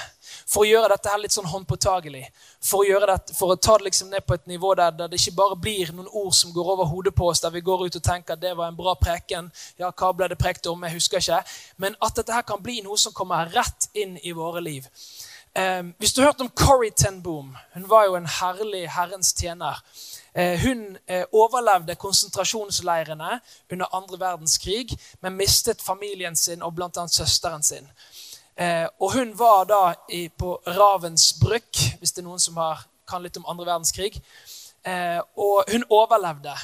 for 0.47 0.63
å 0.63 0.69
gjøre 0.69 0.91
dette 0.93 1.11
her 1.11 1.21
litt 1.21 1.35
sånn 1.35 1.49
håndpåtagelig. 1.49 2.23
For 2.63 2.85
å, 2.85 2.99
dette, 3.05 3.35
for 3.37 3.53
å 3.53 3.57
ta 3.59 3.77
det 3.79 3.89
liksom 3.89 4.11
ned 4.13 4.25
på 4.27 4.37
et 4.37 4.47
nivå 4.51 4.73
der, 4.79 4.93
der, 4.97 5.11
det 5.11 5.19
ikke 5.21 5.37
bare 5.39 5.57
blir 5.59 5.93
noen 5.95 6.09
ord 6.11 6.35
som 6.37 6.53
går 6.55 6.73
over 6.75 6.89
hodet 6.91 7.15
på 7.17 7.27
oss, 7.31 7.41
der 7.43 7.53
vi 7.55 7.63
går 7.65 7.87
ut 7.87 7.99
og 7.99 8.05
tenker 8.05 8.37
at 8.37 8.43
det 8.43 8.53
var 8.57 8.71
en 8.71 8.77
bra 8.77 8.95
preken. 8.99 9.51
Ja, 9.81 9.91
hva 9.91 10.13
ble 10.15 10.29
det 10.31 10.39
prekt 10.41 10.69
om? 10.71 10.85
Jeg 10.87 10.97
husker 10.99 11.23
ikke. 11.23 11.41
Men 11.81 11.97
at 12.01 12.17
dette 12.19 12.35
her 12.35 12.47
kan 12.47 12.63
bli 12.63 12.81
noe 12.85 12.99
som 12.99 13.15
kommer 13.15 13.49
rett 13.53 13.89
inn 13.97 14.17
i 14.23 14.35
våre 14.37 14.63
liv. 14.63 14.87
Eh, 15.55 15.83
hvis 15.99 16.13
du 16.13 16.21
har 16.21 16.31
hørt 16.31 16.41
om 16.41 16.49
Corrie 16.55 16.93
ten 16.95 17.21
Boom, 17.21 17.57
hun 17.73 17.89
var 17.89 18.05
jo 18.07 18.15
en 18.15 18.29
herlig 18.39 18.85
Herrens 18.89 19.33
tjener. 19.35 19.81
Eh, 20.33 20.59
hun 20.59 20.97
eh, 21.07 21.25
overlevde 21.35 21.95
konsentrasjonsleirene 21.99 23.39
under 23.71 23.95
andre 23.95 24.19
verdenskrig, 24.19 24.95
men 25.19 25.35
mistet 25.35 25.81
familien 25.83 26.35
sin 26.35 26.63
og 26.63 26.75
bl.a. 26.75 27.07
søsteren 27.07 27.63
sin. 27.63 27.89
Eh, 28.57 28.87
og 28.99 29.13
hun 29.13 29.31
var 29.39 29.63
da 29.69 29.81
i, 30.09 30.27
på 30.29 30.55
Ravensbrück, 30.67 31.97
hvis 31.99 32.11
det 32.11 32.23
er 32.23 32.27
noen 32.27 32.41
som 32.41 32.57
har, 32.61 32.85
kan 33.07 33.23
litt 33.23 33.37
om 33.39 33.47
andre 33.49 33.65
verdenskrig. 33.65 34.21
Eh, 34.83 35.19
og 35.37 35.71
hun 35.71 35.87
overlevde. 35.89 36.55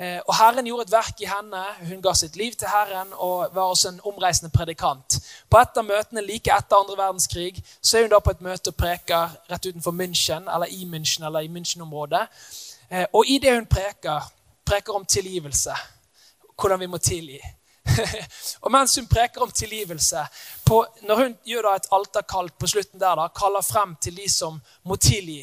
Eh, 0.00 0.20
og 0.26 0.36
Herren 0.36 0.66
gjorde 0.66 0.86
et 0.86 0.92
verk 0.92 1.20
i 1.20 1.28
henne. 1.28 1.60
Hun 1.88 2.00
ga 2.02 2.14
sitt 2.16 2.36
liv 2.36 2.54
til 2.56 2.68
Herren 2.72 3.12
og 3.12 3.54
var 3.54 3.68
også 3.68 3.90
en 3.90 4.00
omreisende 4.08 4.52
predikant. 4.54 5.18
På 5.50 5.60
et 5.60 5.76
av 5.76 5.84
møtene 5.84 6.24
like 6.24 6.54
etter 6.54 6.78
andre 6.78 6.96
verdenskrig 6.96 7.60
så 7.82 7.98
er 7.98 8.06
hun 8.06 8.14
da 8.14 8.22
på 8.24 8.32
et 8.32 8.40
møte 8.40 8.72
og 8.72 8.78
preker 8.80 9.34
rett 9.50 9.66
utenfor 9.68 9.92
München, 9.92 10.48
eller 10.48 10.72
i 10.72 10.86
München 10.88 11.26
eller 11.26 11.44
i 11.44 11.52
München-området. 11.52 12.22
Eh, 12.88 13.06
og 13.12 13.28
i 13.28 13.38
det 13.42 13.52
hun 13.58 13.68
preker, 13.68 14.30
preker 14.64 14.96
om 14.96 15.04
tilgivelse. 15.04 15.76
Hvordan 16.56 16.80
vi 16.80 16.86
må 16.86 16.98
tilgi. 16.98 17.40
og 18.62 18.72
mens 18.72 18.96
hun 18.96 19.06
preker 19.06 19.42
om 19.42 19.50
tilgivelse, 19.50 20.26
på, 20.66 20.82
når 21.02 21.22
hun 21.22 21.38
gjør 21.44 21.70
et 21.74 21.88
alterkall 21.96 22.50
på 22.50 22.68
slutten 22.70 23.00
der, 23.00 23.16
da, 23.16 23.28
kaller 23.34 23.64
frem 23.64 23.96
til 24.02 24.16
de 24.20 24.28
som 24.30 24.60
må 24.84 24.96
tilgi, 25.00 25.42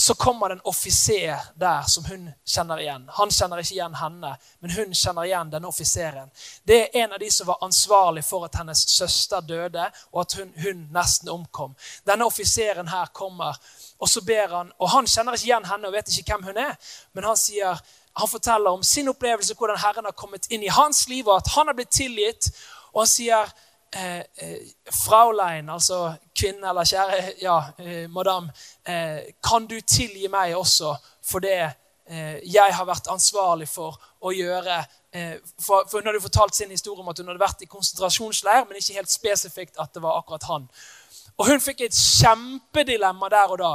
så 0.00 0.14
kommer 0.14 0.48
det 0.48 0.54
en 0.54 0.60
offiser 0.64 1.38
der 1.54 1.82
som 1.82 2.04
hun 2.04 2.30
kjenner 2.46 2.80
igjen. 2.80 3.08
Han 3.12 3.30
kjenner 3.30 3.60
ikke 3.60 3.74
igjen 3.74 3.96
henne, 3.98 4.30
men 4.62 4.72
hun 4.72 4.94
kjenner 4.94 5.26
igjen 5.26 5.50
denne 5.52 5.68
offiseren. 5.68 6.30
Det 6.64 6.78
er 6.78 7.02
en 7.02 7.12
av 7.12 7.20
de 7.20 7.30
som 7.30 7.48
var 7.50 7.64
ansvarlig 7.66 8.22
for 8.24 8.46
at 8.46 8.56
hennes 8.56 8.84
søster 8.88 9.42
døde, 9.44 9.90
og 10.12 10.22
at 10.22 10.36
hun, 10.38 10.52
hun 10.62 10.86
nesten 10.94 11.28
omkom. 11.28 11.74
Denne 12.06 12.24
offiseren 12.30 12.88
her 12.88 13.10
kommer, 13.12 13.58
og 13.98 14.08
så 14.08 14.22
ber 14.24 14.54
han, 14.54 14.72
og 14.78 14.94
han 14.94 15.10
kjenner 15.10 15.36
ikke 15.36 15.50
igjen 15.50 15.68
henne 15.68 15.90
og 15.90 15.98
vet 15.98 16.14
ikke 16.14 16.36
hvem 16.36 16.48
hun 16.48 16.62
er, 16.64 16.78
men 17.12 17.26
han 17.28 17.36
sier 17.36 17.82
han 18.16 18.28
forteller 18.28 18.70
om 18.70 18.82
sin 18.82 19.08
opplevelse, 19.08 19.54
hvordan 19.54 19.78
Herren 19.78 20.04
har 20.04 20.16
kommet 20.16 20.46
inn 20.50 20.62
i 20.62 20.72
hans 20.72 21.08
liv, 21.08 21.28
og 21.28 21.36
at 21.36 21.52
han 21.54 21.66
har 21.66 21.76
blitt 21.78 21.92
tilgitt. 21.94 22.50
Og 22.92 23.04
han 23.04 23.10
sier 23.10 23.52
eh, 23.94 24.22
eh, 24.36 24.56
Fraulein, 25.04 25.70
altså 25.70 26.14
kvinne 26.36 26.68
eller 26.70 26.88
kjære 26.88 27.20
ja, 27.42 27.58
eh, 27.78 28.08
madam, 28.10 28.50
eh, 28.86 29.30
kan 29.46 29.66
du 29.66 29.78
tilgi 29.80 30.28
meg 30.28 30.56
også 30.56 30.94
for 31.22 31.44
det 31.44 31.58
eh, 31.60 32.40
jeg 32.42 32.74
har 32.74 32.88
vært 32.88 33.10
ansvarlig 33.12 33.68
for 33.70 33.98
å 34.20 34.34
gjøre? 34.34 34.80
Eh, 35.12 35.36
for, 35.62 35.86
for 35.90 36.00
Hun 36.00 36.10
hadde 36.10 36.22
fortalt 36.22 36.54
sin 36.54 36.70
historie 36.70 37.00
om 37.00 37.08
at 37.12 37.18
hun 37.18 37.30
hadde 37.30 37.42
vært 37.42 37.62
i 37.62 37.70
konsentrasjonsleir, 37.70 38.66
men 38.66 38.78
ikke 38.78 38.98
helt 38.98 39.12
spesifikt 39.12 39.78
at 39.78 39.94
det 39.94 40.02
var 40.02 40.18
akkurat 40.18 40.50
han. 40.50 40.68
Og 41.38 41.46
Hun 41.46 41.62
fikk 41.62 41.86
et 41.86 41.96
kjempedilemma 41.96 43.30
der 43.32 43.54
og 43.54 43.62
da 43.62 43.72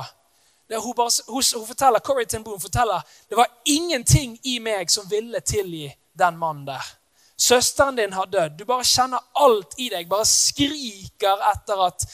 hun, 0.69 0.93
bare, 0.97 1.09
hun, 1.27 1.43
hun, 1.55 1.67
forteller, 1.67 1.99
Corrie 1.99 2.25
ten 2.25 2.43
Boom 2.43 2.59
forteller 2.59 3.01
det 3.29 3.37
var 3.37 3.47
ingenting 3.65 4.39
i 4.43 4.59
meg 4.59 4.91
som 4.91 5.09
ville 5.09 5.41
tilgi 5.45 5.89
den 6.17 6.37
mannen 6.37 6.65
der. 6.65 6.85
Søsteren 7.37 7.95
din 7.95 8.13
har 8.13 8.25
dødd. 8.31 8.55
Du 8.57 8.65
bare 8.65 8.83
kjenner 8.87 9.19
alt 9.33 9.75
i 9.77 9.89
deg. 9.91 10.07
Bare 10.09 10.25
skriker 10.25 11.41
etter 11.51 11.81
at 11.83 12.05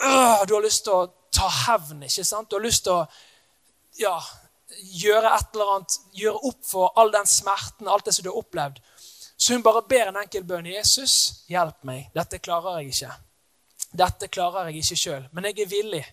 øh, 0.00 0.46
du 0.48 0.54
har 0.56 0.64
lyst 0.64 0.86
til 0.86 0.96
å 0.96 1.10
ta 1.34 1.50
hevn. 1.66 2.06
ikke 2.06 2.24
sant? 2.24 2.48
Du 2.50 2.56
har 2.56 2.64
lyst 2.64 2.86
til 2.86 2.96
å 2.96 3.04
ja, 4.00 4.16
gjøre 5.04 5.34
et 5.36 5.52
eller 5.54 5.74
annet, 5.74 5.98
gjøre 6.16 6.48
opp 6.50 6.64
for 6.66 6.96
all 6.98 7.12
den 7.12 7.28
smerten, 7.28 7.88
alt 7.88 8.08
det 8.08 8.16
som 8.16 8.24
du 8.24 8.32
har 8.32 8.40
opplevd. 8.40 8.80
Så 9.36 9.52
hun 9.52 9.62
bare 9.62 9.84
ber 9.88 10.08
en 10.08 10.22
enkel 10.22 10.44
bønn. 10.46 10.66
'Jesus, 10.66 11.44
hjelp 11.50 11.82
meg. 11.84 12.08
Dette 12.14 12.40
klarer 12.40 12.80
jeg 12.80 12.94
ikke.' 12.94 13.20
Dette 13.94 14.26
klarer 14.26 14.70
jeg 14.70 14.82
ikke 14.82 14.96
sjøl, 14.98 15.26
men 15.32 15.44
jeg 15.46 15.60
er 15.62 15.70
villig. 15.70 16.04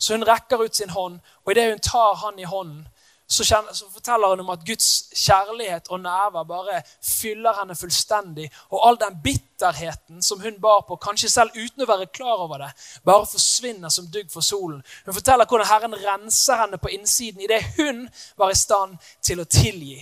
Så 0.00 0.16
hun 0.16 0.24
rekker 0.24 0.64
ut 0.64 0.76
sin 0.76 0.90
hånd, 0.90 1.20
og 1.44 1.52
idet 1.52 1.68
hun 1.70 1.84
tar 1.84 2.14
han 2.24 2.38
i 2.40 2.48
hånden, 2.48 2.86
så, 3.30 3.44
kjenner, 3.44 3.72
så, 3.72 3.84
forteller 3.92 4.28
hun 4.28 4.40
om 4.40 4.48
at 4.50 4.64
Guds 4.66 5.04
kjærlighet 5.14 5.88
og 5.88 6.00
nærvær 6.02 6.42
bare 6.42 6.80
fyller 7.18 7.54
henne 7.60 7.76
fullstendig. 7.78 8.48
Og 8.70 8.88
all 8.88 8.98
den 8.98 9.20
bitterheten 9.22 10.22
som 10.22 10.40
hun 10.40 10.58
bar 10.60 10.80
på, 10.88 10.96
kanskje 10.96 11.30
selv 11.30 11.54
uten 11.54 11.84
å 11.84 11.86
være 11.86 12.08
klar 12.10 12.42
over 12.42 12.64
det, 12.64 12.70
bare 13.06 13.28
forsvinner 13.30 13.88
som 13.94 14.08
dugg 14.10 14.32
for 14.32 14.42
solen. 14.42 14.82
Hun 15.06 15.14
forteller 15.14 15.46
hvordan 15.46 15.70
Herren 15.70 15.94
renser 15.94 16.58
henne 16.58 16.82
på 16.82 16.90
innsiden 16.90 17.46
idet 17.46 17.62
hun 17.76 18.08
var 18.36 18.50
i 18.50 18.58
stand 18.58 18.98
til 19.22 19.44
å 19.44 19.46
tilgi. 19.46 20.00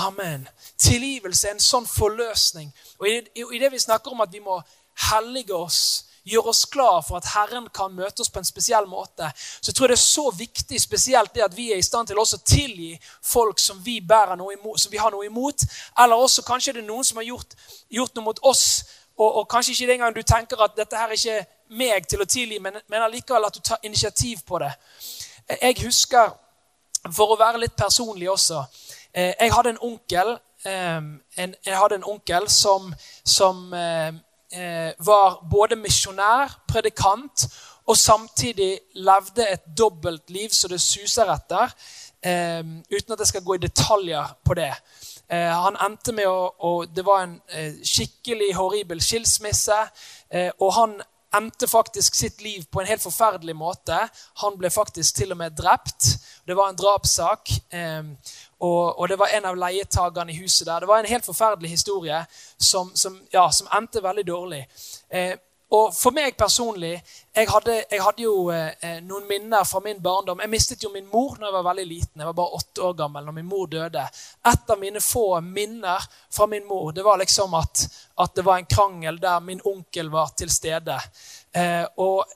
Amen. 0.00 0.48
Tilgivelse 0.80 1.50
er 1.50 1.58
en 1.58 1.64
sånn 1.68 1.88
forløsning. 1.90 2.72
Og 2.96 3.10
i 3.12 3.60
det 3.60 3.72
vi 3.74 3.84
snakker 3.84 4.14
om 4.14 4.24
at 4.24 4.32
vi 4.32 4.40
må 4.40 4.56
hellige 5.10 5.52
oss 5.52 5.82
gjør 6.24 6.50
oss 6.52 6.64
klar 6.70 7.00
for 7.06 7.20
at 7.20 7.30
Herren 7.34 7.68
kan 7.74 7.94
møte 7.94 8.22
oss 8.22 8.30
på 8.30 8.40
en 8.40 8.48
spesiell 8.48 8.86
måte, 8.88 9.30
så 9.36 9.70
jeg 9.70 9.76
tror 9.78 9.90
det 9.90 9.96
er 9.96 10.02
så 10.02 10.26
viktig 10.36 10.80
spesielt 10.80 11.34
det 11.34 11.44
at 11.44 11.56
vi 11.56 11.70
er 11.72 11.80
i 11.80 11.86
stand 11.86 12.10
til 12.10 12.18
også 12.20 12.40
å 12.40 12.46
tilgi 12.46 12.92
folk 13.22 13.58
som 13.58 13.80
vi, 13.84 14.00
noe 14.00 14.54
imot, 14.54 14.80
som 14.80 14.92
vi 14.92 15.00
har 15.00 15.10
noe 15.10 15.26
imot. 15.26 15.64
Eller 15.98 16.16
også 16.16 16.44
kanskje 16.46 16.76
det 16.76 16.84
er 16.84 16.88
noen 16.88 17.04
som 17.04 17.20
har 17.20 17.28
gjort, 17.28 17.56
gjort 17.88 18.14
noe 18.14 18.24
mot 18.24 18.42
oss, 18.42 18.66
og, 19.20 19.36
og, 19.36 19.48
kanskje 19.48 19.72
ikke 19.72 19.86
den 19.86 19.98
engang 19.98 20.14
du 20.16 20.22
tenker 20.22 20.62
at 20.64 20.76
dette 20.76 20.96
her 20.96 21.10
er 21.10 21.18
ikke 21.18 21.40
meg 21.76 22.06
til 22.08 22.22
å 22.22 22.28
tilgi, 22.28 22.58
men, 22.62 22.78
men 22.88 23.02
allikevel 23.04 23.46
at 23.46 23.56
du 23.56 23.60
tar 23.60 23.82
initiativ 23.84 24.40
på 24.48 24.58
det. 24.62 24.70
Jeg 25.60 25.76
husker, 25.82 26.32
for 27.12 27.32
å 27.32 27.38
være 27.40 27.60
litt 27.62 27.76
personlig 27.78 28.28
også 28.30 28.58
eh, 29.14 29.32
Jeg 29.32 29.52
hadde 29.54 29.70
en 29.72 29.78
onkel, 29.82 30.34
en, 30.68 31.54
jeg 31.64 31.76
hadde 31.76 31.96
en 31.96 32.04
onkel 32.04 32.48
som, 32.52 32.90
som 33.24 33.72
eh, 33.72 34.08
eh, 34.08 34.18
var 35.06 35.36
både 35.50 35.76
misjonær, 35.78 36.56
predikant, 36.68 37.44
og 37.90 37.96
samtidig 37.96 38.80
levde 38.94 39.46
et 39.50 39.62
dobbelt 39.78 40.30
liv 40.30 40.50
så 40.54 40.68
det 40.68 40.80
suser 40.82 41.30
etter, 41.32 41.72
eh, 42.22 42.62
uten 42.90 43.14
at 43.14 43.22
jeg 43.22 43.30
skal 43.32 43.44
gå 43.46 43.56
i 43.56 43.62
detaljer 43.64 44.34
på 44.44 44.54
det. 44.58 44.72
Eh, 45.30 45.52
han 45.62 45.78
endte 45.86 46.12
med 46.12 46.26
å, 46.26 46.50
og 46.66 46.90
Det 46.94 47.04
var 47.06 47.22
en 47.22 47.38
eh, 47.54 47.78
skikkelig 47.86 48.54
horribel 48.58 49.02
skilsmisse. 49.02 49.78
Eh, 50.30 50.50
og 50.58 50.74
han 50.74 50.96
endte 51.38 51.68
faktisk 51.70 52.16
sitt 52.18 52.40
liv 52.42 52.64
på 52.72 52.80
en 52.80 52.88
helt 52.90 53.02
forferdelig 53.02 53.54
måte. 53.54 53.98
Han 54.42 54.58
ble 54.58 54.70
faktisk 54.74 55.20
til 55.20 55.30
og 55.32 55.38
med 55.38 55.54
drept. 55.58 56.16
Det 56.46 56.56
var 56.58 56.72
en 56.72 56.78
drapssak. 56.78 57.52
Og, 58.60 58.98
og, 59.00 59.08
det 59.08 59.16
var 59.18 59.32
en 59.32 59.46
av 59.48 59.56
leietakerne 59.56 60.32
i 60.32 60.40
huset 60.42 60.66
der. 60.66 60.80
Det 60.80 60.88
var 60.88 61.00
en 61.00 61.08
helt 61.08 61.24
forferdelig 61.24 61.70
historie 61.70 62.24
som, 62.56 62.90
som, 62.94 63.16
ja, 63.32 63.46
som 63.52 63.70
endte 63.76 64.02
veldig 64.04 64.26
dårlig. 64.28 64.66
Eh, 65.08 65.38
og 65.70 65.92
for 65.94 66.10
meg 66.14 66.34
personlig 66.38 66.96
Jeg 67.30 67.46
hadde, 67.46 67.76
jeg 67.92 68.02
hadde 68.02 68.24
jo 68.24 68.48
eh, 68.50 68.96
noen 69.06 69.28
minner 69.28 69.62
fra 69.64 69.78
min 69.84 70.00
barndom. 70.02 70.40
Jeg 70.42 70.50
mistet 70.50 70.82
jo 70.82 70.90
min 70.90 71.06
mor 71.12 71.36
når 71.38 71.46
jeg 71.46 71.54
var 71.54 71.66
veldig 71.68 71.84
liten. 71.86 72.18
Jeg 72.18 72.26
var 72.26 72.38
bare 72.40 72.58
åtte 72.58 72.82
år 72.82 72.96
gammel 72.98 73.28
når 73.28 73.36
min 73.36 73.46
mor 73.46 73.68
døde. 73.70 74.02
Et 74.50 74.72
av 74.74 74.80
mine 74.80 75.00
få 75.00 75.24
minner 75.46 76.08
fra 76.34 76.48
min 76.50 76.66
mor 76.66 76.90
det 76.92 77.04
var 77.06 77.22
liksom 77.22 77.54
at, 77.54 77.84
at 78.18 78.34
det 78.34 78.44
var 78.44 78.58
en 78.58 78.66
krangel 78.66 79.20
der 79.22 79.38
min 79.46 79.62
onkel 79.64 80.10
var 80.10 80.34
til 80.34 80.50
stede. 80.50 80.98
Eh, 81.54 81.86
og 82.02 82.26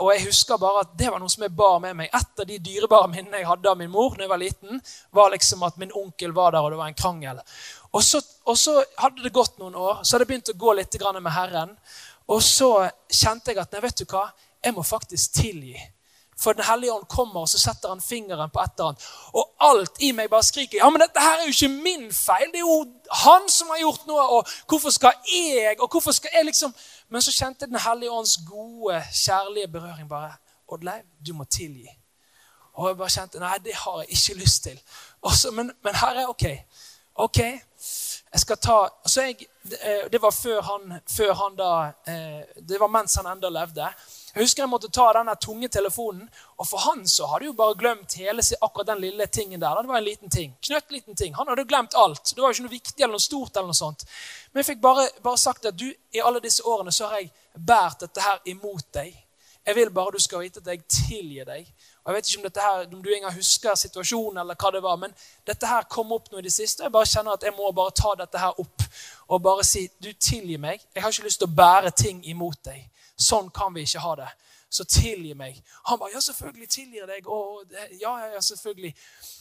og 0.00 0.10
jeg 0.12 0.26
husker 0.26 0.58
bare 0.60 0.82
at 0.84 0.92
det 0.98 1.08
var 1.12 1.20
noe 1.22 1.32
som 1.32 1.44
jeg 1.46 1.54
bar 1.56 1.78
med 1.82 1.96
meg. 1.96 2.10
Et 2.14 2.42
av 2.42 2.48
de 2.48 2.58
dyrebare 2.60 3.08
minnene 3.12 3.40
jeg 3.40 3.48
hadde 3.48 3.70
av 3.70 3.78
min 3.80 3.92
mor, 3.92 4.14
når 4.14 4.26
jeg 4.26 4.32
var 4.32 4.42
liten, 4.42 4.82
var 5.16 5.32
liksom 5.32 5.64
at 5.66 5.78
min 5.80 5.94
onkel 5.96 6.34
var 6.36 6.52
der, 6.52 6.64
og 6.64 6.74
det 6.74 6.80
var 6.80 6.92
en 6.92 6.98
krangel. 6.98 7.40
Og 7.92 8.04
så, 8.04 8.20
og 8.44 8.58
så 8.60 8.76
hadde 9.00 9.24
det 9.24 9.34
gått 9.34 9.58
noen 9.62 9.78
år, 9.80 10.02
så 10.02 10.16
hadde 10.16 10.26
jeg 10.26 10.32
begynt 10.34 10.52
å 10.52 10.60
gå 10.60 10.76
litt 10.76 11.00
med 11.16 11.32
Herren. 11.32 11.76
Og 12.28 12.42
så 12.42 12.70
kjente 13.08 13.52
jeg 13.52 13.62
at 13.62 13.72
nei, 13.72 13.84
vet 13.86 14.02
du 14.02 14.08
hva, 14.10 14.28
jeg 14.64 14.74
må 14.74 14.82
faktisk 14.84 15.38
tilgi. 15.40 15.76
For 16.36 16.52
Den 16.52 16.64
hellige 16.64 16.92
ånd 16.92 17.06
kommer, 17.08 17.40
og 17.40 17.48
så 17.48 17.58
setter 17.58 17.88
han 17.88 18.00
fingeren 18.00 18.50
på 18.52 18.60
et 18.60 18.74
eller 18.76 18.90
annet. 18.90 19.04
Og 19.32 19.54
alt 19.70 20.02
i 20.04 20.10
meg 20.12 20.28
bare 20.30 20.44
skriker 20.44 20.82
ja, 20.82 20.88
men 20.92 21.00
dette 21.00 21.22
her 21.22 21.40
er 21.40 21.48
jo 21.48 21.54
ikke 21.54 21.70
min 21.72 22.10
feil. 22.12 22.50
Det 22.52 22.60
er 22.60 22.66
jo 22.66 22.82
han 23.24 23.48
som 23.48 23.72
har 23.72 23.80
gjort 23.80 24.04
noe. 24.10 24.26
Og 24.36 24.52
hvorfor 24.68 24.92
skal 24.92 25.16
jeg? 25.30 25.78
Og 25.80 25.88
hvorfor 25.88 26.12
skal 26.12 26.36
jeg 26.36 26.50
liksom 26.50 26.74
Men 27.08 27.22
så 27.22 27.32
kjente 27.32 27.66
Den 27.66 27.78
hellige 27.80 28.10
ånds 28.10 28.38
gode, 28.48 29.02
kjærlige 29.12 29.68
berøring 29.68 30.08
bare. 30.08 30.32
Oddleiv, 30.68 31.02
du 31.26 31.32
må 31.34 31.44
tilgi. 31.44 31.88
Og 32.74 32.88
jeg 32.88 32.96
bare 32.96 33.10
kjente 33.10 33.40
nei, 33.40 33.58
det 33.64 33.74
har 33.74 34.00
jeg 34.02 34.10
ikke 34.10 34.40
lyst 34.40 34.62
til. 34.62 34.80
Også, 35.22 35.50
men, 35.50 35.72
men 35.84 35.94
her 35.94 36.20
er 36.22 36.28
OK. 36.28 36.44
OK, 37.14 37.38
jeg 37.38 38.40
skal 38.40 38.58
ta 38.60 38.76
så 39.06 39.22
jeg, 39.22 39.46
Det 39.64 40.14
eh, 40.14 40.22
var 40.22 40.30
før 40.30 40.60
han, 40.62 40.98
før 41.16 41.32
han 41.34 41.56
da 41.56 41.70
eh, 42.12 42.42
Det 42.68 42.80
var 42.80 42.90
mens 42.92 43.14
han 43.14 43.30
ennå 43.30 43.48
levde. 43.48 43.88
Jeg 44.36 44.44
husker 44.44 44.66
jeg 44.66 44.68
måtte 44.68 44.90
ta 44.92 45.06
denne 45.16 45.32
tunge 45.40 45.68
telefonen, 45.72 46.26
og 46.60 46.66
for 46.68 46.82
han 46.84 47.06
så 47.08 47.24
hadde 47.30 47.46
jo 47.48 47.54
bare 47.56 47.72
glemt 47.80 48.18
hele 48.20 48.42
akkurat 48.60 48.90
den 48.90 49.00
lille 49.00 49.26
tingen 49.32 49.62
der. 49.62 49.78
Det 49.80 49.88
var 49.88 49.96
en 49.96 50.04
liten 50.04 50.28
ting. 50.28 50.50
Knøtt 50.60 50.92
liten 50.92 51.16
ting. 51.16 51.32
Han 51.38 51.48
hadde 51.48 51.64
glemt 51.64 51.96
alt. 51.96 52.34
Det 52.34 52.42
var 52.44 52.52
jo 52.52 52.58
ikke 52.58 52.66
noe 52.66 52.74
viktig 52.74 53.00
eller 53.00 53.16
noe 53.16 53.24
stort. 53.24 53.56
eller 53.56 53.72
noe 53.72 53.78
sånt. 53.78 54.04
Men 54.52 54.60
jeg 54.60 54.68
fikk 54.74 54.82
bare, 54.84 55.06
bare 55.24 55.40
sagt 55.40 55.64
at 55.64 55.78
du, 55.80 55.88
i 55.88 56.20
alle 56.20 56.44
disse 56.44 56.66
årene 56.68 56.92
så 56.92 57.08
har 57.08 57.22
jeg 57.22 57.30
båret 57.56 58.04
dette 58.04 58.26
her 58.26 58.52
imot 58.52 58.84
deg. 58.98 59.16
Jeg 59.66 59.74
vil 59.80 59.90
bare 59.90 60.12
du 60.12 60.20
skal 60.20 60.44
vite 60.44 60.60
at 60.60 60.68
jeg 60.68 60.84
tilgir 60.84 61.48
deg. 61.48 61.72
Og 62.06 62.12
Jeg 62.12 62.14
vet 62.14 62.28
ikke 62.28 62.38
om, 62.38 62.42
dette 62.42 62.60
her, 62.60 62.84
om 62.94 63.02
du 63.02 63.08
engang 63.10 63.34
husker 63.34 63.74
situasjonen, 63.74 64.38
eller 64.38 64.54
hva 64.54 64.70
det 64.70 64.82
var, 64.82 64.96
men 64.96 65.14
dette 65.46 65.66
her 65.66 65.88
kom 65.90 66.12
opp 66.14 66.28
nå 66.30 66.38
i 66.38 66.44
det 66.46 66.52
siste. 66.54 66.84
Jeg 66.86 66.94
bare 66.94 67.08
kjenner 67.10 67.34
at 67.34 67.42
jeg 67.42 67.54
må 67.56 67.72
bare 67.74 67.94
ta 67.98 68.12
dette 68.20 68.38
her 68.38 68.60
opp 68.62 68.84
og 69.26 69.42
bare 69.42 69.64
si 69.66 69.88
du 69.98 70.12
tilgi 70.12 70.54
meg. 70.56 70.84
Jeg 70.94 71.02
har 71.02 71.10
ikke 71.10 71.26
lyst 71.26 71.42
til 71.42 71.50
å 71.50 71.56
bære 71.58 71.90
ting 71.98 72.20
imot 72.30 72.60
deg. 72.68 72.84
Sånn 73.18 73.50
kan 73.50 73.74
vi 73.74 73.82
ikke 73.82 74.04
ha 74.04 74.14
det. 74.22 74.28
Så 74.70 74.86
tilgi 74.86 75.34
meg. 75.34 75.58
Han 75.90 75.98
bare 75.98 76.14
ja, 76.14 76.22
selvfølgelig 76.22 76.70
tilgir 76.70 77.10
deg. 77.10 77.26
Og, 77.26 77.74
ja, 77.98 78.14
ja, 78.36 78.44
selvfølgelig. 78.52 78.94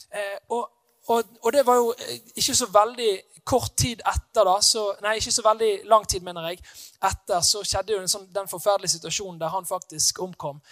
Eh, 0.10 0.36
og, 0.50 0.66
og, 1.06 1.38
og, 1.44 1.54
det 1.54 1.66
var 1.70 1.78
jo 1.84 1.94
eh, 1.94 2.18
ikke 2.34 2.58
så 2.58 2.72
veldig 2.74 3.14
kort 3.46 3.78
tid 3.78 4.02
etter, 4.02 4.42
da, 4.42 4.58
så, 4.66 4.88
nei, 5.06 5.20
ikke 5.22 5.38
så 5.38 5.46
veldig 5.46 5.72
lang 5.86 6.10
tid, 6.10 6.26
mener 6.26 6.50
jeg, 6.50 6.64
etter 7.06 7.46
så 7.46 7.62
skjedde 7.62 7.94
jo 7.94 8.06
sånn, 8.10 8.26
den 8.34 8.50
forferdelige 8.50 8.98
situasjonen 8.98 9.38
der 9.38 9.54
han 9.54 9.70
faktisk 9.70 10.24
omkom. 10.26 10.64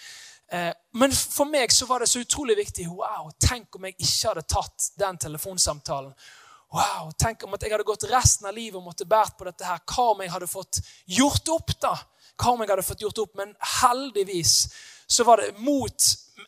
Eh, 0.53 0.71
men 0.93 1.11
for 1.11 1.49
meg 1.49 1.71
så 1.73 1.87
var 1.89 2.03
det 2.03 2.11
så 2.11 2.21
utrolig 2.21 2.57
viktig. 2.57 2.87
Wow, 2.93 3.31
Tenk 3.41 3.75
om 3.75 3.87
jeg 3.89 3.97
ikke 3.97 4.29
hadde 4.29 4.47
tatt 4.53 4.89
den 5.01 5.17
telefonsamtalen. 5.17 6.13
Wow, 6.73 7.11
Tenk 7.17 7.45
om 7.45 7.53
at 7.57 7.63
jeg 7.65 7.73
hadde 7.73 7.87
gått 7.87 8.05
resten 8.11 8.49
av 8.49 8.53
livet 8.57 8.77
og 8.77 8.85
måtte 8.85 9.07
båret 9.09 9.37
på 9.37 9.47
dette 9.49 9.65
her. 9.65 9.81
Hva 9.89 10.11
om 10.13 10.21
jeg 10.21 10.33
hadde 10.33 10.49
fått 10.49 10.81
gjort 11.09 11.53
opp, 11.53 11.77
da? 11.81 11.93
hva 12.37 12.53
om 12.53 12.63
jeg 12.63 12.71
hadde 12.71 12.85
fått 12.85 13.01
gjort 13.05 13.23
opp? 13.25 13.33
Men 13.37 13.53
heldigvis 13.81 14.53
så 15.07 15.25
var 15.27 15.41
det 15.41 15.53
mot 15.61 16.05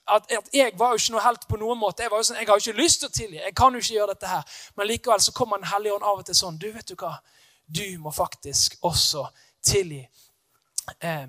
at, 0.09 0.31
at 0.31 0.49
jeg 0.53 0.73
var 0.77 0.93
jo 0.93 1.01
ikke 1.01 1.15
noe 1.15 1.25
helt 1.25 1.47
på 1.49 1.59
noen 1.61 1.79
måte. 1.79 2.05
Jeg 2.05 2.13
var 2.13 2.21
jo 2.21 2.27
sånn, 2.29 2.39
jeg 2.41 2.49
har 2.49 2.59
jo 2.59 2.65
ikke 2.65 2.81
lyst 2.81 3.01
til 3.01 3.09
å 3.09 3.15
tilgi. 3.15 3.41
Jeg 3.41 3.55
kan 3.57 3.73
jo 3.73 3.81
ikke 3.81 3.97
gjøre 3.97 4.13
dette 4.15 4.31
her. 4.31 4.59
Men 4.77 4.89
likevel 4.89 5.21
så 5.21 5.33
kommer 5.35 5.61
Den 5.61 5.71
hellige 5.71 5.97
ånd 5.97 6.05
av 6.05 6.21
og 6.21 6.29
til 6.29 6.37
sånn. 6.37 6.61
Du, 6.61 6.69
vet 6.73 6.89
du 6.89 6.95
hva? 6.99 7.15
Du 7.65 7.85
må 8.01 8.13
faktisk 8.13 8.77
også 8.85 9.25
tilgi. 9.65 10.03
Eh, 11.01 11.27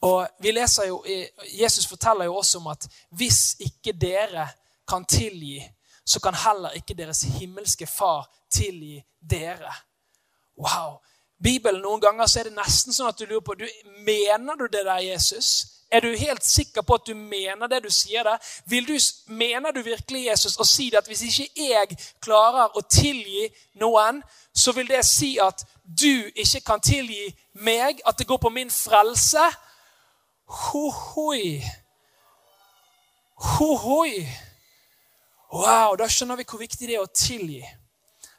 og 0.00 0.28
vi 0.40 0.50
leser 0.50 0.88
jo, 0.88 1.04
Jesus 1.60 1.86
forteller 1.86 2.24
jo 2.24 2.36
også 2.36 2.58
om 2.58 2.66
at 2.72 2.86
hvis 3.10 3.56
ikke 3.60 3.92
dere 3.92 4.48
kan 4.88 5.04
tilgi, 5.04 5.62
så 6.06 6.20
kan 6.20 6.34
heller 6.34 6.70
ikke 6.70 6.94
deres 6.94 7.22
himmelske 7.22 7.86
far 7.86 8.26
tilgi 8.50 9.02
dere. 9.30 9.72
Wow! 10.58 10.98
Bibelen 11.42 11.82
noen 11.82 12.00
ganger 12.00 12.26
så 12.26 12.40
er 12.40 12.50
det 12.50 12.56
nesten 12.56 12.94
sånn 12.94 13.10
at 13.10 13.18
du 13.18 13.26
lurer 13.26 13.42
på 13.42 13.54
du, 13.58 13.66
Mener 14.06 14.58
du 14.58 14.66
det 14.70 14.84
der, 14.86 15.00
Jesus? 15.02 15.72
Er 15.92 16.00
du 16.00 16.14
helt 16.16 16.44
sikker 16.44 16.82
på 16.82 16.94
at 16.94 17.06
du 17.06 17.14
mener 17.14 17.68
det 17.68 17.82
du 17.84 17.90
sier 17.92 18.24
der? 18.24 18.38
Vil 18.66 18.86
du, 18.88 18.94
mener 19.26 19.74
du 19.74 19.82
virkelig 19.84 20.24
Jesus 20.24 20.56
å 20.56 20.64
si 20.64 20.88
det 20.90 21.02
at 21.02 21.10
hvis 21.10 21.24
ikke 21.28 21.66
jeg 21.68 21.98
klarer 22.22 22.78
å 22.78 22.84
tilgi 22.88 23.50
noen, 23.82 24.22
så 24.54 24.72
vil 24.72 24.88
det 24.88 25.02
si 25.04 25.34
at 25.42 25.66
du 26.00 26.30
ikke 26.36 26.60
kan 26.66 26.80
tilgi 26.80 27.28
meg, 27.54 28.00
at 28.06 28.18
det 28.18 28.26
går 28.26 28.36
på 28.36 28.48
min 28.48 28.70
frelse? 28.70 29.44
Hohoi. 30.46 31.62
Hohoi. 33.36 34.26
Wow, 35.52 35.96
da 35.96 36.08
skjønner 36.08 36.36
vi 36.36 36.48
hvor 36.48 36.62
viktig 36.62 36.88
det 36.88 36.96
er 36.96 37.04
å 37.04 37.12
tilgi. 37.12 37.62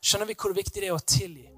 Skjønner 0.01 0.29
vi 0.29 0.37
hvor 0.39 0.55
viktig 0.55 0.81
det 0.81 0.89
er 0.89 0.95
å 0.97 1.05
tilgi. 1.05 1.52